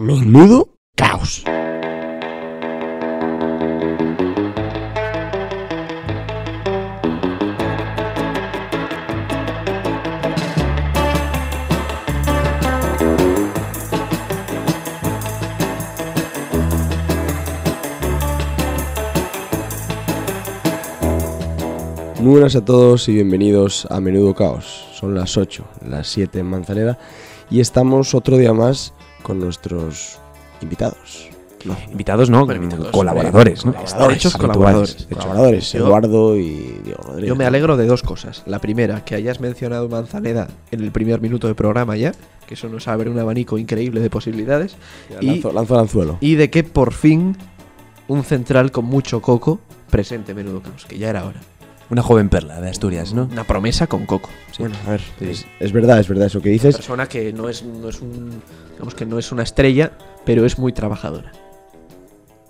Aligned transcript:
Menudo 0.00 0.68
caos. 0.94 1.42
Muy 22.20 22.30
buenas 22.30 22.54
a 22.54 22.64
todos 22.64 23.08
y 23.08 23.14
bienvenidos 23.14 23.88
a 23.90 24.00
Menudo 24.00 24.32
Caos. 24.36 24.86
Son 24.94 25.16
las 25.16 25.36
8, 25.36 25.64
las 25.88 26.06
7 26.06 26.38
en 26.38 26.46
Manzaneda 26.46 27.00
y 27.50 27.58
estamos 27.58 28.14
otro 28.14 28.36
día 28.36 28.52
más 28.52 28.94
con 29.22 29.38
nuestros 29.38 30.18
invitados. 30.60 31.28
No, 31.64 31.76
Invitados, 31.90 32.30
¿no? 32.30 32.46
Bueno, 32.46 32.62
invitados, 32.62 32.92
colaboradores, 32.92 33.64
¿no? 33.66 33.72
colaboradores, 33.74 34.16
Hechos 34.18 34.36
colaboradores. 34.36 35.08
colaboradores, 35.10 35.72
Yo- 35.72 35.78
Eduardo 35.80 36.36
y 36.36 36.80
Diego 36.84 37.02
Rodríguez. 37.02 37.28
Yo 37.28 37.34
me 37.34 37.46
alegro 37.46 37.76
de 37.76 37.86
dos 37.86 38.04
cosas. 38.04 38.44
La 38.46 38.60
primera, 38.60 39.04
que 39.04 39.16
hayas 39.16 39.40
mencionado 39.40 39.88
Manzaneda 39.88 40.46
en 40.70 40.80
el 40.84 40.92
primer 40.92 41.20
minuto 41.20 41.48
de 41.48 41.56
programa 41.56 41.96
ya, 41.96 42.12
que 42.46 42.54
eso 42.54 42.68
nos 42.68 42.86
abre 42.86 43.10
un 43.10 43.18
abanico 43.18 43.58
increíble 43.58 44.00
de 44.00 44.08
posibilidades. 44.08 44.76
Ya, 45.10 45.18
y- 45.20 45.26
lanzo, 45.26 45.52
lanzo 45.52 45.74
el 45.74 45.80
anzuelo. 45.80 46.18
Y 46.20 46.36
de 46.36 46.48
que 46.48 46.62
por 46.62 46.92
fin 46.92 47.36
un 48.06 48.22
central 48.22 48.70
con 48.70 48.84
mucho 48.84 49.20
coco 49.20 49.58
presente 49.90 50.30
en 50.32 50.36
Menudo 50.36 50.62
Caos, 50.62 50.86
que 50.86 50.96
ya 50.96 51.10
era 51.10 51.24
hora. 51.24 51.40
Una 51.90 52.02
joven 52.02 52.28
perla 52.28 52.60
de 52.60 52.68
Asturias, 52.68 53.14
¿no? 53.14 53.28
Una 53.32 53.44
promesa 53.44 53.86
con 53.86 54.04
coco. 54.04 54.28
Bueno, 54.58 54.74
a 54.86 54.90
ver, 54.90 55.00
Sí. 55.18 55.24
es, 55.30 55.46
es 55.58 55.72
verdad, 55.72 55.98
es 56.00 56.08
verdad 56.08 56.26
eso 56.26 56.40
que 56.42 56.50
dices. 56.50 56.76
Persona 56.76 57.08
que 57.08 57.32
no 57.32 57.48
es, 57.48 57.64
no 57.64 57.88
es 57.88 58.00
un. 58.00 58.42
Digamos 58.72 58.94
que 58.94 59.06
no 59.06 59.18
es 59.18 59.32
una 59.32 59.42
estrella, 59.42 59.92
pero 60.26 60.44
es 60.44 60.58
muy 60.58 60.72
trabajadora. 60.72 61.32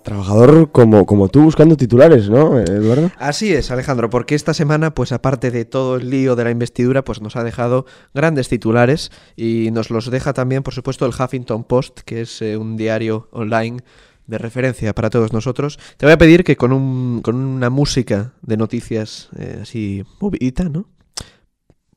Trabajador 0.03 0.71
como, 0.71 1.05
como 1.05 1.27
tú 1.27 1.43
buscando 1.43 1.75
titulares, 1.77 2.29
¿no, 2.29 2.57
Eduardo? 2.59 3.11
Así 3.17 3.53
es, 3.53 3.69
Alejandro, 3.69 4.09
porque 4.09 4.33
esta 4.33 4.53
semana, 4.53 4.93
pues 4.95 5.11
aparte 5.11 5.51
de 5.51 5.65
todo 5.65 5.97
el 5.97 6.09
lío 6.09 6.35
de 6.35 6.45
la 6.45 6.51
investidura, 6.51 7.03
pues 7.03 7.21
nos 7.21 7.35
ha 7.35 7.43
dejado 7.43 7.85
grandes 8.13 8.47
titulares 8.47 9.11
y 9.35 9.69
nos 9.71 9.89
los 9.89 10.09
deja 10.09 10.33
también, 10.33 10.63
por 10.63 10.73
supuesto, 10.73 11.05
el 11.05 11.11
Huffington 11.11 11.63
Post, 11.65 11.99
que 12.05 12.21
es 12.21 12.41
eh, 12.41 12.55
un 12.57 12.75
diario 12.77 13.27
online 13.31 13.81
de 14.29 14.37
referencia 14.37 14.93
para 14.93 15.09
todos 15.09 15.33
nosotros. 15.33 15.79
Te 15.97 16.05
voy 16.05 16.13
a 16.13 16.17
pedir 16.17 16.43
que 16.43 16.55
con, 16.55 16.71
un, 16.71 17.21
con 17.21 17.35
una 17.35 17.69
música 17.69 18.33
de 18.41 18.57
noticias 18.57 19.29
eh, 19.37 19.59
así 19.63 20.05
movidita, 20.19 20.65
¿no? 20.65 20.85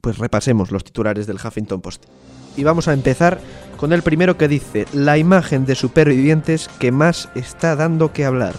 Pues 0.01 0.19
repasemos 0.19 0.73
los 0.73 0.83
titulares 0.83 1.27
del 1.27 1.37
Huffington 1.37 1.81
Post. 1.81 2.07
Y 2.57 2.65
vamos 2.65 2.89
a 2.89 2.93
empezar 2.93 3.39
con 3.77 3.93
el 3.93 4.03
primero 4.03 4.37
que 4.37 4.49
dice, 4.49 4.87
la 4.93 5.19
imagen 5.19 5.67
de 5.67 5.75
supervivientes 5.75 6.69
que 6.79 6.91
más 6.91 7.29
está 7.35 7.77
dando 7.77 8.13
que 8.13 8.25
hablar. 8.25 8.55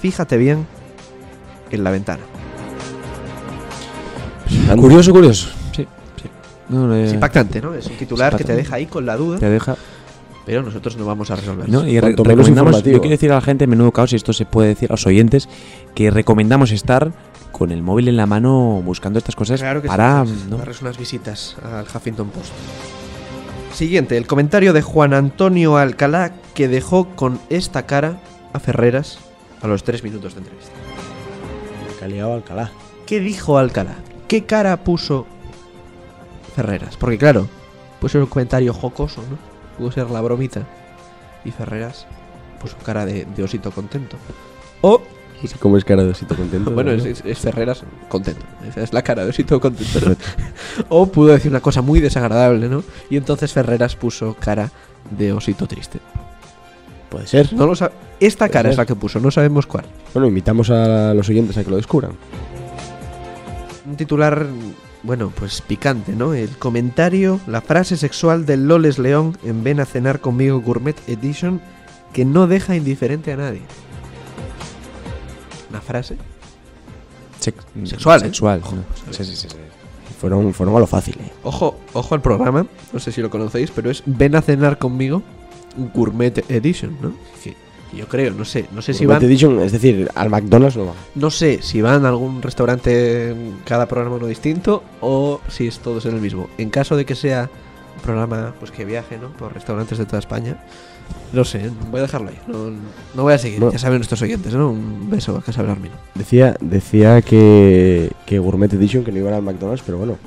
Fíjate 0.00 0.36
bien 0.36 0.66
en 1.70 1.84
la 1.84 1.90
ventana. 1.90 2.22
Curioso, 4.76 5.12
curioso. 5.12 5.48
Sí, 5.74 5.86
sí. 6.20 6.28
No, 6.68 6.94
eh, 6.94 7.04
Es 7.04 7.12
impactante, 7.12 7.60
¿no? 7.60 7.74
Es 7.74 7.86
un 7.86 7.96
titular 7.96 8.36
que 8.36 8.44
te 8.44 8.54
deja 8.54 8.76
ahí 8.76 8.86
con 8.86 9.06
la 9.06 9.16
duda, 9.16 9.38
te 9.38 9.48
deja. 9.48 9.76
Pero 10.48 10.62
nosotros 10.62 10.96
no 10.96 11.04
vamos 11.04 11.30
a 11.30 11.36
resolver. 11.36 11.68
¿no? 11.68 11.86
Y 11.86 12.00
re- 12.00 12.14
recomendamos, 12.16 12.82
yo 12.82 13.00
quiero 13.00 13.10
decir 13.10 13.30
a 13.30 13.34
la 13.34 13.40
gente, 13.42 13.66
menudo 13.66 13.92
caos, 13.92 14.14
y 14.14 14.16
esto 14.16 14.32
se 14.32 14.46
puede 14.46 14.68
decir 14.68 14.90
a 14.90 14.94
los 14.94 15.06
oyentes, 15.06 15.46
que 15.94 16.10
recomendamos 16.10 16.70
estar 16.70 17.12
con 17.52 17.70
el 17.70 17.82
móvil 17.82 18.08
en 18.08 18.16
la 18.16 18.24
mano 18.24 18.80
buscando 18.82 19.18
estas 19.18 19.36
cosas 19.36 19.60
Claro 19.60 19.82
que 19.82 19.88
para. 19.88 20.24
sí, 20.24 20.46
¿no? 20.48 20.56
darles 20.56 20.80
unas 20.80 20.96
visitas 20.96 21.54
al 21.62 21.84
Huffington 21.84 22.30
Post. 22.30 22.52
Siguiente, 23.74 24.16
el 24.16 24.26
comentario 24.26 24.72
de 24.72 24.80
Juan 24.80 25.12
Antonio 25.12 25.76
Alcalá 25.76 26.32
que 26.54 26.66
dejó 26.68 27.08
con 27.14 27.38
esta 27.50 27.84
cara 27.84 28.18
a 28.54 28.58
Ferreras 28.58 29.18
a 29.60 29.66
los 29.68 29.84
tres 29.84 30.02
minutos 30.02 30.32
de 30.34 30.40
entrevista. 30.40 30.72
Liado 32.08 32.32
Alcalá. 32.32 32.70
¿Qué 33.06 33.20
dijo 33.20 33.58
Alcalá? 33.58 33.96
¿Qué 34.28 34.46
cara 34.46 34.78
puso 34.78 35.26
Ferreras? 36.56 36.96
Porque 36.96 37.18
claro, 37.18 37.46
puede 38.00 38.12
ser 38.12 38.22
un 38.22 38.28
comentario 38.28 38.72
jocoso, 38.72 39.20
¿no? 39.30 39.36
Pudo 39.78 39.92
ser 39.92 40.10
la 40.10 40.20
bromita. 40.20 40.62
Y 41.44 41.50
Ferreras 41.50 42.06
puso 42.60 42.76
cara 42.84 43.06
de, 43.06 43.24
de 43.24 43.42
osito 43.42 43.70
contento. 43.70 44.16
O, 44.80 45.00
No 45.42 45.48
sé 45.48 45.56
cómo 45.58 45.76
es 45.76 45.84
cara 45.84 46.02
de 46.04 46.10
osito 46.10 46.34
contento. 46.36 46.70
bueno, 46.74 46.90
es, 46.90 47.04
Eduardo. 47.04 47.20
es- 47.28 47.36
es 47.36 47.38
Ferreras 47.38 47.84
contento. 48.08 48.44
Esa 48.68 48.82
es 48.82 48.92
la 48.92 49.02
cara 49.02 49.22
de 49.24 49.30
osito 49.30 49.60
contento. 49.60 50.00
¿no? 50.10 50.16
o 50.88 51.06
pudo 51.06 51.28
decir 51.32 51.50
una 51.50 51.60
cosa 51.60 51.80
muy 51.82 52.00
desagradable, 52.00 52.68
¿no? 52.68 52.82
Y 53.10 53.16
entonces 53.16 53.52
Ferreras 53.52 53.94
puso 53.96 54.34
cara 54.38 54.70
de 55.10 55.32
osito 55.32 55.66
triste. 55.66 56.00
Puede 57.08 57.26
ser. 57.26 57.52
No 57.54 57.64
lo 57.66 57.74
sa- 57.76 57.92
Esta 58.20 58.48
cara 58.48 58.68
es 58.70 58.76
la 58.76 58.84
que 58.84 58.94
puso, 58.96 59.18
no 59.20 59.30
sabemos 59.30 59.66
cuál. 59.66 59.84
Bueno, 60.12 60.28
invitamos 60.28 60.68
a 60.70 61.14
los 61.14 61.28
oyentes 61.28 61.56
a 61.56 61.64
que 61.64 61.70
lo 61.70 61.76
descubran. 61.76 62.12
Un 63.86 63.96
titular, 63.96 64.46
bueno, 65.02 65.32
pues 65.34 65.60
picante, 65.62 66.12
¿no? 66.12 66.34
El 66.34 66.50
comentario, 66.58 67.40
la 67.46 67.60
frase 67.60 67.96
sexual 67.96 68.46
del 68.46 68.66
Loles 68.66 68.98
León 68.98 69.36
en 69.44 69.62
Ven 69.64 69.80
a 69.80 69.84
cenar 69.86 70.20
conmigo 70.20 70.60
Gourmet 70.60 70.96
Edition 71.08 71.60
que 72.12 72.24
no 72.24 72.46
deja 72.46 72.74
indiferente 72.76 73.32
a 73.32 73.36
nadie. 73.36 73.62
Una 75.70 75.80
frase. 75.80 76.16
Sex- 77.38 77.64
Sexual, 77.84 78.20
¿eh? 78.22 78.24
Sexual. 78.24 78.60
Ojo. 78.64 78.76
Sí, 79.10 79.24
sí, 79.24 79.36
sí, 79.36 79.48
sí. 79.50 79.56
Fueron, 80.20 80.52
fueron 80.52 80.74
a 80.74 80.80
lo 80.80 80.86
fácil, 80.86 81.14
¿eh? 81.20 81.30
Ojo, 81.44 81.78
ojo 81.92 82.14
al 82.14 82.20
programa, 82.22 82.66
no 82.92 82.98
sé 82.98 83.12
si 83.12 83.20
lo 83.22 83.30
conocéis, 83.30 83.70
pero 83.70 83.90
es 83.90 84.02
Ven 84.04 84.34
a 84.34 84.42
cenar 84.42 84.78
conmigo 84.78 85.22
Gourmet 85.94 86.44
Edition, 86.50 86.96
¿no? 87.00 87.12
Que 87.44 87.54
yo 87.94 88.06
creo, 88.06 88.32
no 88.34 88.44
sé, 88.44 88.66
no 88.72 88.82
sé 88.82 88.92
si 88.92 89.06
van, 89.06 89.22
Edition, 89.22 89.60
es 89.60 89.72
decir, 89.72 90.08
al 90.14 90.28
McDonald's 90.28 90.76
no 90.76 90.86
va. 90.86 90.92
no 91.14 91.30
sé 91.30 91.60
si 91.62 91.80
van 91.80 92.04
a 92.04 92.10
algún 92.10 92.42
restaurante 92.42 93.34
cada 93.64 93.86
programa 93.86 94.16
uno 94.16 94.26
distinto 94.26 94.82
o 95.00 95.40
si 95.48 95.66
es 95.66 95.78
todos 95.78 96.04
en 96.06 96.14
el 96.14 96.20
mismo. 96.20 96.48
En 96.58 96.70
caso 96.70 96.96
de 96.96 97.04
que 97.04 97.14
sea 97.14 97.50
un 97.96 98.02
programa 98.02 98.54
pues 98.58 98.70
que 98.70 98.84
viaje, 98.84 99.18
¿no? 99.18 99.28
Por 99.30 99.54
restaurantes 99.54 99.98
de 99.98 100.04
toda 100.06 100.18
España. 100.18 100.62
No 101.32 101.44
sé, 101.44 101.70
voy 101.90 102.00
a 102.00 102.02
dejarlo 102.02 102.28
ahí. 102.28 102.38
No, 102.46 102.70
no 103.14 103.22
voy 103.22 103.32
a 103.32 103.38
seguir. 103.38 103.60
No. 103.60 103.72
Ya 103.72 103.78
saben 103.78 103.98
nuestros 103.98 104.20
oyentes, 104.20 104.52
¿no? 104.52 104.70
Un 104.70 105.08
beso 105.08 105.36
a 105.36 105.42
Casa 105.42 105.62
Blarmino. 105.62 105.94
Decía, 106.14 106.56
decía 106.60 107.22
que, 107.22 108.10
que 108.26 108.38
Gourmet 108.38 108.72
Edition, 108.72 109.04
que 109.04 109.12
no 109.12 109.18
iban 109.18 109.34
al 109.34 109.42
McDonald's, 109.42 109.82
pero 109.84 109.98
bueno, 109.98 110.18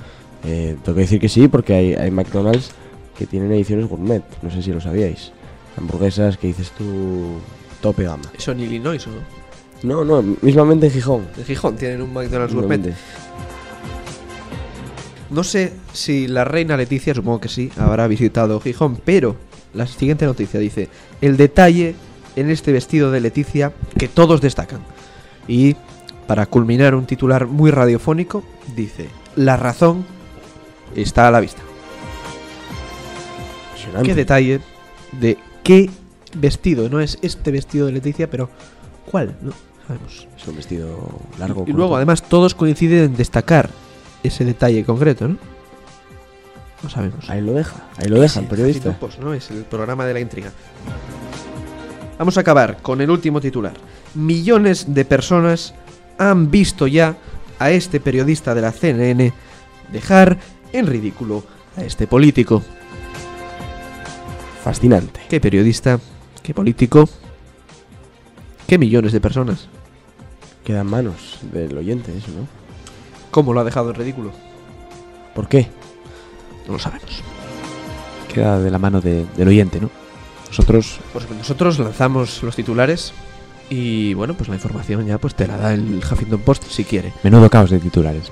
eh, 0.44 0.76
tengo 0.84 0.96
que 0.96 1.02
decir 1.02 1.20
que 1.20 1.30
sí, 1.30 1.48
porque 1.48 1.74
hay, 1.76 1.94
hay 1.94 2.10
McDonald's 2.10 2.72
que 3.18 3.28
tienen 3.28 3.52
ediciones 3.52 3.88
gourmet. 3.88 4.24
No 4.42 4.50
sé 4.50 4.64
si 4.64 4.72
lo 4.72 4.82
sabíais. 4.82 5.32
Hamburguesas 5.78 6.38
que 6.38 6.48
dices 6.48 6.72
tú 6.72 7.40
tope 7.82 8.04
gama. 8.04 8.24
Eso 8.38 8.52
en 8.52 8.60
Illinois, 8.62 9.06
¿o 9.08 9.12
no? 9.12 9.42
No, 9.84 10.06
no, 10.06 10.38
mismamente 10.42 10.88
en 10.88 10.92
Gijón. 10.92 11.28
En 11.38 11.46
Gijón 11.46 11.76
tienen 11.76 12.02
un 12.02 12.14
McDonald's 12.14 12.54
Gourmet. 12.54 12.94
No 15.32 15.44
sé 15.44 15.74
si 15.94 16.28
la 16.28 16.44
reina 16.44 16.78
Leticia, 16.78 17.16
supongo 17.16 17.40
que 17.40 17.50
sí, 17.50 17.72
habrá 17.78 18.08
visitado 18.08 18.60
Gijón, 18.60 18.98
pero 19.04 19.38
la 19.74 19.88
siguiente 19.88 20.26
noticia 20.26 20.60
dice, 20.60 20.90
el 21.22 21.38
detalle 21.38 21.96
en 22.36 22.50
este 22.50 22.72
vestido 22.72 23.12
de 23.12 23.22
Leticia 23.22 23.72
que 23.98 24.08
todos 24.08 24.42
destacan. 24.42 24.82
Y 25.48 25.76
para 26.28 26.46
culminar 26.46 26.96
un 26.96 27.06
titular 27.06 27.48
muy 27.48 27.72
radiofónico, 27.72 28.44
dice, 28.76 29.08
la 29.36 29.58
razón 29.58 30.06
está 30.96 31.28
a 31.28 31.32
la 31.32 31.40
vista. 31.40 31.62
Qué 34.04 34.14
detalle 34.14 34.62
de 35.14 35.38
qué 35.64 35.90
vestido, 36.36 36.90
no 36.90 37.00
es 37.00 37.18
este 37.22 37.52
vestido 37.52 37.88
de 37.88 37.94
Leticia, 37.94 38.30
pero 38.30 38.50
¿cuál? 39.10 39.36
No 39.42 39.52
sabemos. 39.88 40.28
Es 40.38 40.48
un 40.48 40.56
vestido 40.56 41.20
largo. 41.38 41.66
Y 41.68 41.74
luego, 41.74 41.96
además, 41.96 42.24
todos 42.24 42.56
coinciden 42.56 43.04
en 43.04 43.16
destacar 43.16 43.70
ese 44.24 44.46
detalle 44.46 44.84
concreto, 44.86 45.28
¿no? 45.28 45.38
No 46.84 46.90
sabemos. 46.90 47.30
Ahí 47.30 47.42
lo 47.42 47.54
deja, 47.54 47.76
ahí 47.98 48.10
lo 48.10 48.20
deja 48.20 48.40
el 48.40 48.48
periodista. 48.48 48.98
Post, 49.00 49.20
¿no? 49.20 49.34
Es 49.34 49.52
el 49.52 49.64
programa 49.64 50.06
de 50.06 50.14
la 50.14 50.20
intriga. 50.20 50.52
Vamos 52.18 52.38
a 52.38 52.42
acabar 52.42 52.82
con 52.82 53.02
el 53.02 53.10
último 53.10 53.42
titular. 53.42 53.74
Millones 54.16 54.94
de 54.94 55.06
personas 55.06 55.74
han 56.18 56.52
visto 56.52 56.88
ya 56.88 57.18
a 57.60 57.72
este 57.72 58.00
periodista 58.00 58.56
de 58.56 58.62
la 58.62 58.72
CNN 58.72 59.34
dejar 59.92 60.38
en 60.74 60.88
ridículo 60.88 61.44
a 61.78 61.84
este 61.84 62.08
político. 62.08 62.64
Fascinante. 64.64 65.22
¿Qué 65.30 65.40
periodista? 65.40 66.00
¿Qué 66.44 66.54
político? 66.54 67.08
¿Qué 68.68 68.78
millones 68.78 69.12
de 69.12 69.22
personas? 69.22 69.68
Queda 70.64 70.82
en 70.82 70.88
manos 70.88 71.40
del 71.52 71.78
oyente 71.78 72.16
eso, 72.16 72.28
¿no? 72.32 72.48
¿Cómo 73.32 73.54
lo 73.54 73.60
ha 73.62 73.64
dejado 73.64 73.90
en 73.90 73.96
ridículo? 73.96 74.32
¿Por 75.34 75.48
qué? 75.48 75.68
No 76.68 76.74
lo 76.74 76.80
sabemos. 76.80 77.22
Queda 78.34 78.60
de 78.60 78.70
la 78.72 78.78
mano 78.80 79.02
de- 79.02 79.26
del 79.36 79.48
oyente, 79.48 79.80
¿no? 79.82 79.90
Nosotros 80.48 81.00
Pues 81.14 81.30
nosotros 81.32 81.80
lanzamos 81.80 82.44
los 82.44 82.56
titulares 82.56 83.14
y 83.70 84.14
bueno, 84.14 84.34
pues 84.36 84.50
la 84.50 84.56
información 84.56 85.06
ya 85.08 85.18
pues 85.18 85.34
te 85.34 85.48
la 85.48 85.58
da 85.58 85.74
el 85.74 86.00
Huffington 86.00 86.42
Post 86.42 86.66
si 86.70 86.84
quiere. 86.84 87.14
Menudo 87.24 87.50
caos 87.50 87.70
de 87.70 87.80
titulares. 87.80 88.32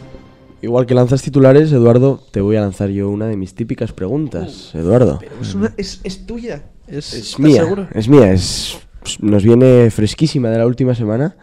Igual 0.62 0.86
que 0.86 0.94
lanzas 0.94 1.22
titulares, 1.22 1.72
Eduardo, 1.72 2.22
te 2.32 2.42
voy 2.42 2.56
a 2.58 2.62
lanzar 2.62 2.90
yo 2.90 3.10
una 3.10 3.28
de 3.28 3.38
mis 3.38 3.54
típicas 3.56 3.94
preguntas, 3.94 4.72
Eduardo. 4.76 5.18
Pero 5.20 5.32
es, 5.42 5.56
una- 5.56 5.74
es, 5.78 6.02
es 6.04 6.26
tuya. 6.26 6.64
¿Es, 6.88 7.38
mía, 7.40 7.62
seguro? 7.64 7.88
es 7.94 8.10
mía, 8.10 8.32
es, 8.34 8.78
nos 9.22 9.44
viene 9.44 9.90
fresquísima 9.92 10.50
de 10.50 10.58
la 10.58 10.66
última 10.66 10.96
semana 10.96 11.36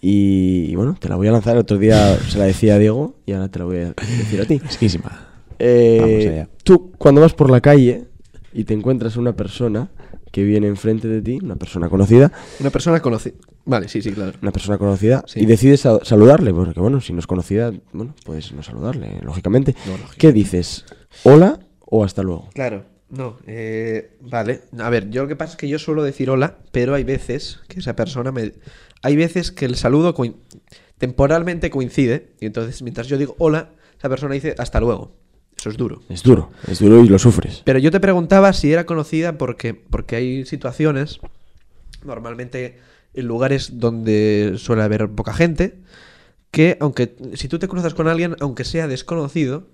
y, 0.00 0.66
y 0.70 0.74
bueno, 0.76 0.94
te 1.00 1.08
la 1.08 1.16
voy 1.16 1.26
a 1.26 1.32
lanzar. 1.32 1.54
El 1.54 1.60
otro 1.62 1.78
día 1.78 2.16
se 2.28 2.38
la 2.38 2.44
decía 2.44 2.74
a 2.74 2.78
Diego 2.78 3.16
y 3.26 3.32
ahora 3.32 3.48
te 3.48 3.58
la 3.58 3.64
voy 3.64 3.76
a 3.78 3.94
decir 3.94 4.40
a 4.40 4.44
ti. 4.44 4.58
Fresquísima. 4.60 5.26
Eh, 5.58 5.98
Vamos 6.00 6.26
allá. 6.26 6.48
tú, 6.62 6.92
cuando 6.98 7.20
vas 7.22 7.32
por 7.34 7.50
la 7.50 7.60
calle 7.60 8.04
y 8.52 8.64
te 8.64 8.74
encuentras 8.74 9.16
una 9.16 9.34
persona 9.34 9.88
que 10.34 10.42
viene 10.42 10.66
enfrente 10.66 11.06
de 11.06 11.22
ti, 11.22 11.38
una 11.40 11.54
persona 11.54 11.88
conocida, 11.88 12.32
Una 12.58 12.70
persona 12.70 12.98
conocida. 13.00 13.36
Vale, 13.66 13.86
sí, 13.88 14.02
sí, 14.02 14.10
claro. 14.10 14.32
una 14.42 14.50
persona 14.50 14.78
conocida, 14.78 15.22
Sí. 15.28 15.40
y 15.40 15.46
decides 15.46 15.80
sa- 15.82 16.04
saludarle, 16.04 16.52
porque 16.52 16.80
bueno, 16.80 17.00
si 17.00 17.12
no 17.12 17.20
es 17.20 17.26
conocida, 17.28 17.72
bueno, 17.92 18.16
puedes 18.24 18.50
no 18.52 18.64
saludarle, 18.64 19.20
lógicamente. 19.22 19.76
No, 19.86 19.92
lógico. 19.92 20.14
¿Qué 20.18 20.32
dices? 20.32 20.86
¿Hola 21.22 21.60
o 21.78 22.02
hasta 22.02 22.24
luego? 22.24 22.48
Claro, 22.52 22.84
no. 23.10 23.36
eh, 23.46 24.16
vale. 24.22 24.62
A 24.80 24.90
ver, 24.90 25.08
yo 25.10 25.22
lo 25.22 25.28
que 25.28 25.36
pasa 25.36 25.52
es 25.52 25.56
que 25.56 25.68
yo 25.68 25.78
suelo 25.78 26.02
decir 26.02 26.28
hola, 26.30 26.58
pero 26.72 26.94
hay 26.96 27.04
veces 27.04 27.60
que 27.68 27.78
esa 27.78 27.94
persona 27.94 28.32
me. 28.32 28.54
Hay 29.02 29.14
veces 29.14 29.52
que 29.52 29.66
el 29.66 29.76
saludo 29.76 30.14
coin- 30.16 30.34
temporalmente 30.98 31.70
coincide, 31.70 32.32
y 32.40 32.46
entonces 32.46 32.82
mientras 32.82 33.06
yo 33.06 33.18
digo 33.18 33.36
hola, 33.38 33.70
esa 33.96 34.08
persona 34.08 34.34
dice 34.34 34.56
hasta 34.58 34.80
luego. 34.80 35.16
Eso 35.64 35.70
es 35.70 35.76
duro. 35.78 36.02
Es 36.10 36.22
duro, 36.22 36.50
es 36.68 36.78
duro 36.78 37.02
y 37.02 37.08
lo 37.08 37.18
sufres. 37.18 37.62
Pero 37.64 37.78
yo 37.78 37.90
te 37.90 37.98
preguntaba 37.98 38.52
si 38.52 38.70
era 38.70 38.84
conocida 38.84 39.38
porque, 39.38 39.72
porque 39.72 40.16
hay 40.16 40.44
situaciones, 40.44 41.20
normalmente 42.04 42.78
en 43.14 43.26
lugares 43.26 43.78
donde 43.78 44.54
suele 44.58 44.82
haber 44.82 45.08
poca 45.08 45.32
gente, 45.32 45.76
que 46.50 46.76
aunque 46.80 47.16
si 47.34 47.48
tú 47.48 47.58
te 47.58 47.68
cruzas 47.68 47.94
con 47.94 48.08
alguien, 48.08 48.36
aunque 48.40 48.64
sea 48.64 48.88
desconocido, 48.88 49.68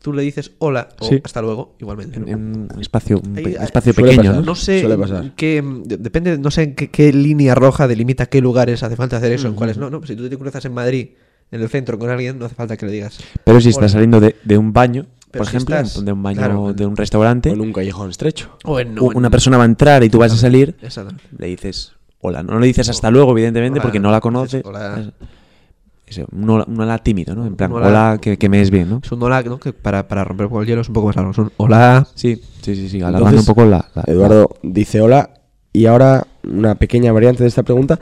tú 0.00 0.12
le 0.12 0.22
dices 0.22 0.52
hola 0.58 0.88
o 1.00 1.08
Sí. 1.08 1.20
hasta 1.24 1.42
luego, 1.42 1.74
igualmente. 1.78 2.18
En, 2.18 2.34
un 2.72 2.80
espacio, 2.80 3.20
un 3.22 3.36
Ahí- 3.36 3.44
pe- 3.44 3.58
ahí- 3.58 3.64
espacio 3.64 3.92
suele 3.92 4.10
pequeño, 4.10 4.30
pasar. 4.30 4.40
¿no? 4.40 4.46
No 4.46 4.54
sé 4.54 4.80
Suele 4.80 4.96
pasar. 4.96 5.32
qué 5.36 5.62
de- 5.84 5.96
depende, 5.98 6.38
no 6.38 6.50
sé 6.50 6.62
en 6.62 6.74
qué, 6.74 6.88
qué 6.90 7.12
línea 7.12 7.54
roja 7.54 7.86
delimita 7.88 8.26
qué 8.26 8.40
lugares 8.40 8.82
hace 8.82 8.96
falta 8.96 9.16
hacer 9.18 9.32
eso, 9.32 9.48
en 9.48 9.54
cuáles 9.54 9.76
no, 9.76 9.90
no. 9.90 10.04
Si 10.06 10.16
tú 10.16 10.28
te 10.28 10.38
cruzas 10.38 10.64
en 10.64 10.72
Madrid, 10.72 11.08
en 11.50 11.62
el 11.62 11.68
centro 11.68 11.98
con 11.98 12.10
alguien, 12.10 12.38
no 12.38 12.44
hace 12.44 12.54
falta 12.54 12.76
que 12.76 12.86
le 12.86 12.92
digas. 12.92 13.18
Pero 13.44 13.60
si 13.60 13.68
Hola. 13.68 13.70
estás 13.70 13.92
saliendo 13.92 14.20
de, 14.20 14.36
de 14.44 14.58
un 14.58 14.72
baño, 14.72 15.06
Pero 15.30 15.42
por 15.44 15.50
si 15.50 15.56
ejemplo, 15.56 15.76
estás- 15.76 16.04
de 16.04 16.12
un 16.12 16.22
baño 16.22 16.38
claro. 16.38 16.72
de 16.72 16.86
un 16.86 16.96
restaurante, 16.96 17.50
O 17.50 17.54
en 17.54 17.60
un 17.60 17.72
callejón 17.72 18.10
estrecho. 18.10 18.56
O 18.64 18.80
en, 18.80 18.98
una 18.98 19.30
persona 19.30 19.56
va 19.58 19.64
a 19.64 19.66
entrar 19.66 20.02
y 20.04 20.08
tú 20.08 20.18
vas 20.18 20.32
a 20.32 20.36
salir, 20.36 20.76
Exactamente. 20.82 21.24
le 21.36 21.46
dices 21.48 21.92
hola. 22.20 22.42
No 22.42 22.58
le 22.58 22.66
dices 22.66 22.88
hasta 22.88 23.10
luego, 23.10 23.32
evidentemente, 23.32 23.78
Hola, 23.78 23.82
porque 23.82 24.00
no 24.00 24.10
la 24.10 24.16
dices 24.16 24.22
conoce. 24.22 24.62
hola. 24.64 25.00
Es- 25.00 26.18
es 26.18 26.24
un, 26.32 26.48
hola, 26.48 26.64
un 26.66 26.80
hola 26.80 26.96
tímido, 26.98 27.34
¿no? 27.34 27.44
En 27.46 27.54
plan, 27.56 27.70
Un 27.70 27.78
hola. 27.78 27.88
hola, 27.88 28.18
que, 28.20 28.38
que 28.38 28.48
me 28.48 28.62
es 28.62 28.70
bien, 28.70 28.88
¿no? 28.88 29.00
Es 29.04 29.12
un 29.12 29.22
hola, 29.22 29.42
¿no? 29.42 29.60
Que 29.60 29.74
para, 29.74 30.08
para 30.08 30.24
romper 30.24 30.48
con 30.48 30.62
el 30.62 30.66
hielo 30.66 30.80
es 30.80 30.88
un 30.88 30.94
poco 30.94 31.08
más 31.08 31.16
largo. 31.16 31.32
Es 31.32 31.38
un 31.38 31.52
hola. 31.58 32.06
Sí, 32.14 32.40
sí, 32.62 32.74
sí, 32.74 32.88
sí, 32.88 32.96
alargando 33.02 33.28
Entonces, 33.28 33.40
un 33.48 33.54
poco 33.54 33.66
la... 33.68 33.86
la- 33.94 34.04
Eduardo 34.06 34.56
dice 34.62 35.02
hola 35.02 35.28
y 35.74 35.84
ahora 35.84 36.26
una 36.44 36.76
pequeña 36.76 37.12
variante 37.12 37.42
de 37.42 37.48
esta 37.50 37.62
pregunta. 37.62 38.00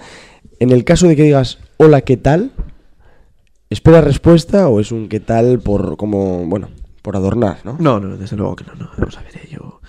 En 0.61 0.71
el 0.71 0.85
caso 0.85 1.09
de 1.09 1.17
que 1.17 1.25
digas 1.25 1.59
hola, 1.79 2.03
¿qué 2.03 2.17
tal? 2.17 2.53
¿Espera 3.71 4.01
respuesta 4.01 4.69
o 4.69 4.79
es 4.79 4.93
un 4.93 5.09
qué 5.09 5.19
tal 5.19 5.59
por 5.59 5.97
como, 5.97 6.47
bueno, 6.47 6.69
por 7.07 7.15
adornar, 7.15 7.61
¿no? 7.63 7.77
No, 7.79 8.01
no, 8.01 8.17
desde 8.17 8.37
luego 8.37 8.57
que 8.57 8.65
no, 8.65 8.75
no. 8.75 8.91
Vamos 8.99 9.17
a 9.17 9.23
ver, 9.23 9.37
eh, 9.37 9.49
yo 9.49 9.81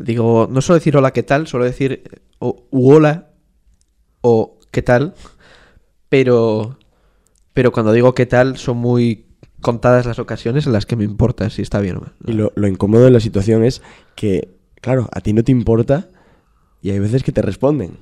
digo, 0.00 0.48
no 0.50 0.60
suelo 0.62 0.80
decir 0.80 0.96
hola, 0.96 1.12
¿qué 1.12 1.22
tal? 1.22 1.46
Suelo 1.46 1.64
decir 1.64 2.02
o, 2.40 2.66
u 2.72 2.90
hola 2.90 3.30
o 4.20 4.58
qué 4.72 4.82
tal, 4.82 5.14
pero 6.08 6.76
pero 7.52 7.70
cuando 7.70 7.92
digo 7.92 8.16
qué 8.16 8.26
tal 8.26 8.56
son 8.56 8.78
muy 8.78 9.26
contadas 9.60 10.06
las 10.06 10.18
ocasiones 10.18 10.66
en 10.66 10.72
las 10.72 10.86
que 10.86 10.96
me 10.96 11.04
importa 11.04 11.48
si 11.50 11.62
está 11.62 11.78
bien 11.78 11.98
o 11.98 12.00
mal. 12.00 12.14
Y 12.26 12.32
lo, 12.32 12.50
lo 12.56 12.66
incómodo 12.66 13.04
de 13.04 13.12
la 13.12 13.20
situación 13.20 13.62
es 13.62 13.80
que, 14.16 14.58
claro, 14.80 15.08
a 15.12 15.20
ti 15.20 15.32
no 15.34 15.44
te 15.44 15.52
importa 15.52 16.08
y 16.82 16.90
hay 16.90 16.98
veces 16.98 17.22
que 17.22 17.30
te 17.30 17.42
responden. 17.42 17.98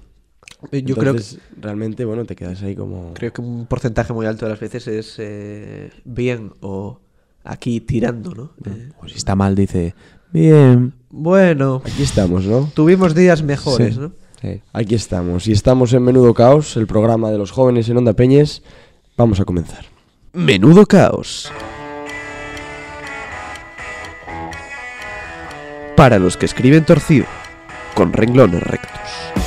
Yo 0.71 0.97
creo 0.97 1.15
que 1.15 1.23
realmente, 1.61 2.07
bueno, 2.07 2.25
te 2.25 2.35
quedas 2.35 2.63
ahí 2.63 2.75
como... 2.77 3.13
creo 3.13 3.31
que 3.35 3.43
un 3.43 3.67
porcentaje 3.67 4.15
muy 4.15 4.25
alto 4.25 4.47
de 4.47 4.53
las 4.53 4.61
veces 4.61 4.89
es 4.89 5.17
eh, 5.19 5.91
bien 6.07 6.55
o 6.63 7.03
aquí 7.45 7.81
tirando, 7.81 8.31
¿no? 8.35 8.53
Eh, 8.71 8.91
O 9.01 9.09
si 9.09 9.17
está 9.17 9.35
mal, 9.35 9.55
dice, 9.55 9.95
bien. 10.33 10.95
bueno, 11.11 11.83
Aquí 11.85 12.03
estamos, 12.03 12.45
¿no? 12.45 12.71
tuvimos 12.75 13.15
días 13.15 13.43
mejores, 13.43 13.95
Sí. 13.95 14.01
¿no? 14.01 14.13
Sí. 14.41 14.61
Aquí 14.73 14.95
estamos. 14.97 15.47
Y 15.47 15.53
estamos 15.53 15.93
en 15.93 16.03
Menudo 16.03 16.35
Caos, 16.35 16.77
el 16.77 16.87
programa 16.89 17.31
de 17.31 17.39
los 17.39 17.53
jóvenes 17.53 17.89
en 17.89 17.97
Onda 17.99 18.13
Peñes. 18.15 18.63
Vamos 19.17 19.39
a 19.41 19.45
comenzar. 19.45 19.85
Menudo 20.33 20.85
caos. 20.87 21.53
Para 25.97 26.19
los 26.19 26.37
que 26.37 26.47
escriben 26.47 26.85
torcido, 26.85 27.27
con 27.95 28.13
renglones 28.13 28.63
rectos. 28.63 29.42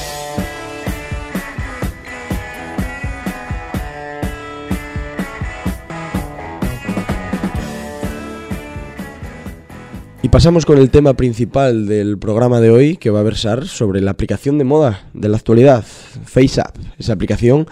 Y 10.25 10.29
pasamos 10.29 10.65
con 10.65 10.79
el 10.79 10.89
tema 10.89 11.13
principal 11.13 11.85
del 11.85 12.17
programa 12.17 12.59
de 12.59 12.71
hoy, 12.71 12.97
que 12.97 13.11
va 13.11 13.19
a 13.19 13.23
versar 13.23 13.67
sobre 13.67 14.01
la 14.01 14.09
aplicación 14.09 14.57
de 14.57 14.63
moda 14.63 15.07
de 15.13 15.29
la 15.29 15.37
actualidad, 15.37 15.83
FaceApp. 15.83 16.75
Esa 16.97 17.13
aplicación 17.13 17.67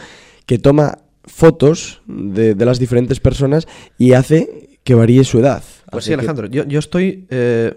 que 0.45 0.59
toma 0.59 0.99
fotos 1.25 2.03
de, 2.05 2.53
de 2.53 2.65
las 2.65 2.77
diferentes 2.77 3.19
personas 3.19 3.67
y 3.97 4.13
hace 4.13 4.77
que 4.83 4.93
varíe 4.93 5.23
su 5.23 5.39
edad. 5.39 5.63
Pues 5.89 6.03
sí, 6.05 6.09
que- 6.11 6.13
Alejandro, 6.13 6.45
yo, 6.45 6.63
yo 6.65 6.77
estoy 6.77 7.25
eh, 7.31 7.73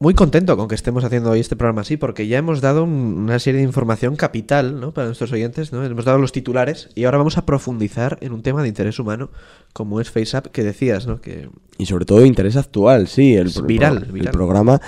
muy 0.00 0.14
contento 0.14 0.56
con 0.56 0.68
que 0.68 0.76
estemos 0.76 1.02
haciendo 1.04 1.30
hoy 1.30 1.40
este 1.40 1.56
programa 1.56 1.80
así, 1.80 1.96
porque 1.96 2.26
ya 2.28 2.38
hemos 2.38 2.60
dado 2.60 2.84
un- 2.84 2.90
una 3.18 3.38
serie 3.40 3.58
de 3.60 3.66
información 3.66 4.14
capital 4.14 4.78
¿no? 4.80 4.92
para 4.92 5.06
nuestros 5.08 5.32
oyentes, 5.32 5.72
¿no? 5.72 5.84
hemos 5.84 6.04
dado 6.04 6.18
los 6.18 6.30
titulares 6.32 6.88
y 6.94 7.04
ahora 7.04 7.18
vamos 7.18 7.36
a 7.36 7.44
profundizar 7.44 8.16
en 8.20 8.32
un 8.32 8.42
tema 8.42 8.62
de 8.62 8.68
interés 8.68 8.98
humano 9.00 9.30
como 9.72 10.00
es 10.00 10.10
FaceApp 10.10 10.46
que 10.46 10.62
decías, 10.62 11.06
¿no? 11.08 11.20
que 11.20 11.48
Y 11.78 11.86
sobre 11.86 12.04
todo 12.04 12.24
interés 12.24 12.56
actual, 12.56 13.08
sí. 13.08 13.34
El, 13.34 13.50
pro- 13.52 13.64
viral, 13.64 14.08
el 14.14 14.30
programa, 14.30 14.80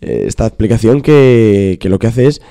eh, 0.00 0.24
esta 0.26 0.46
aplicación 0.46 1.00
que, 1.00 1.78
que 1.80 1.88
lo 1.88 1.98
que 2.00 2.08
hace 2.08 2.26
es 2.26 2.42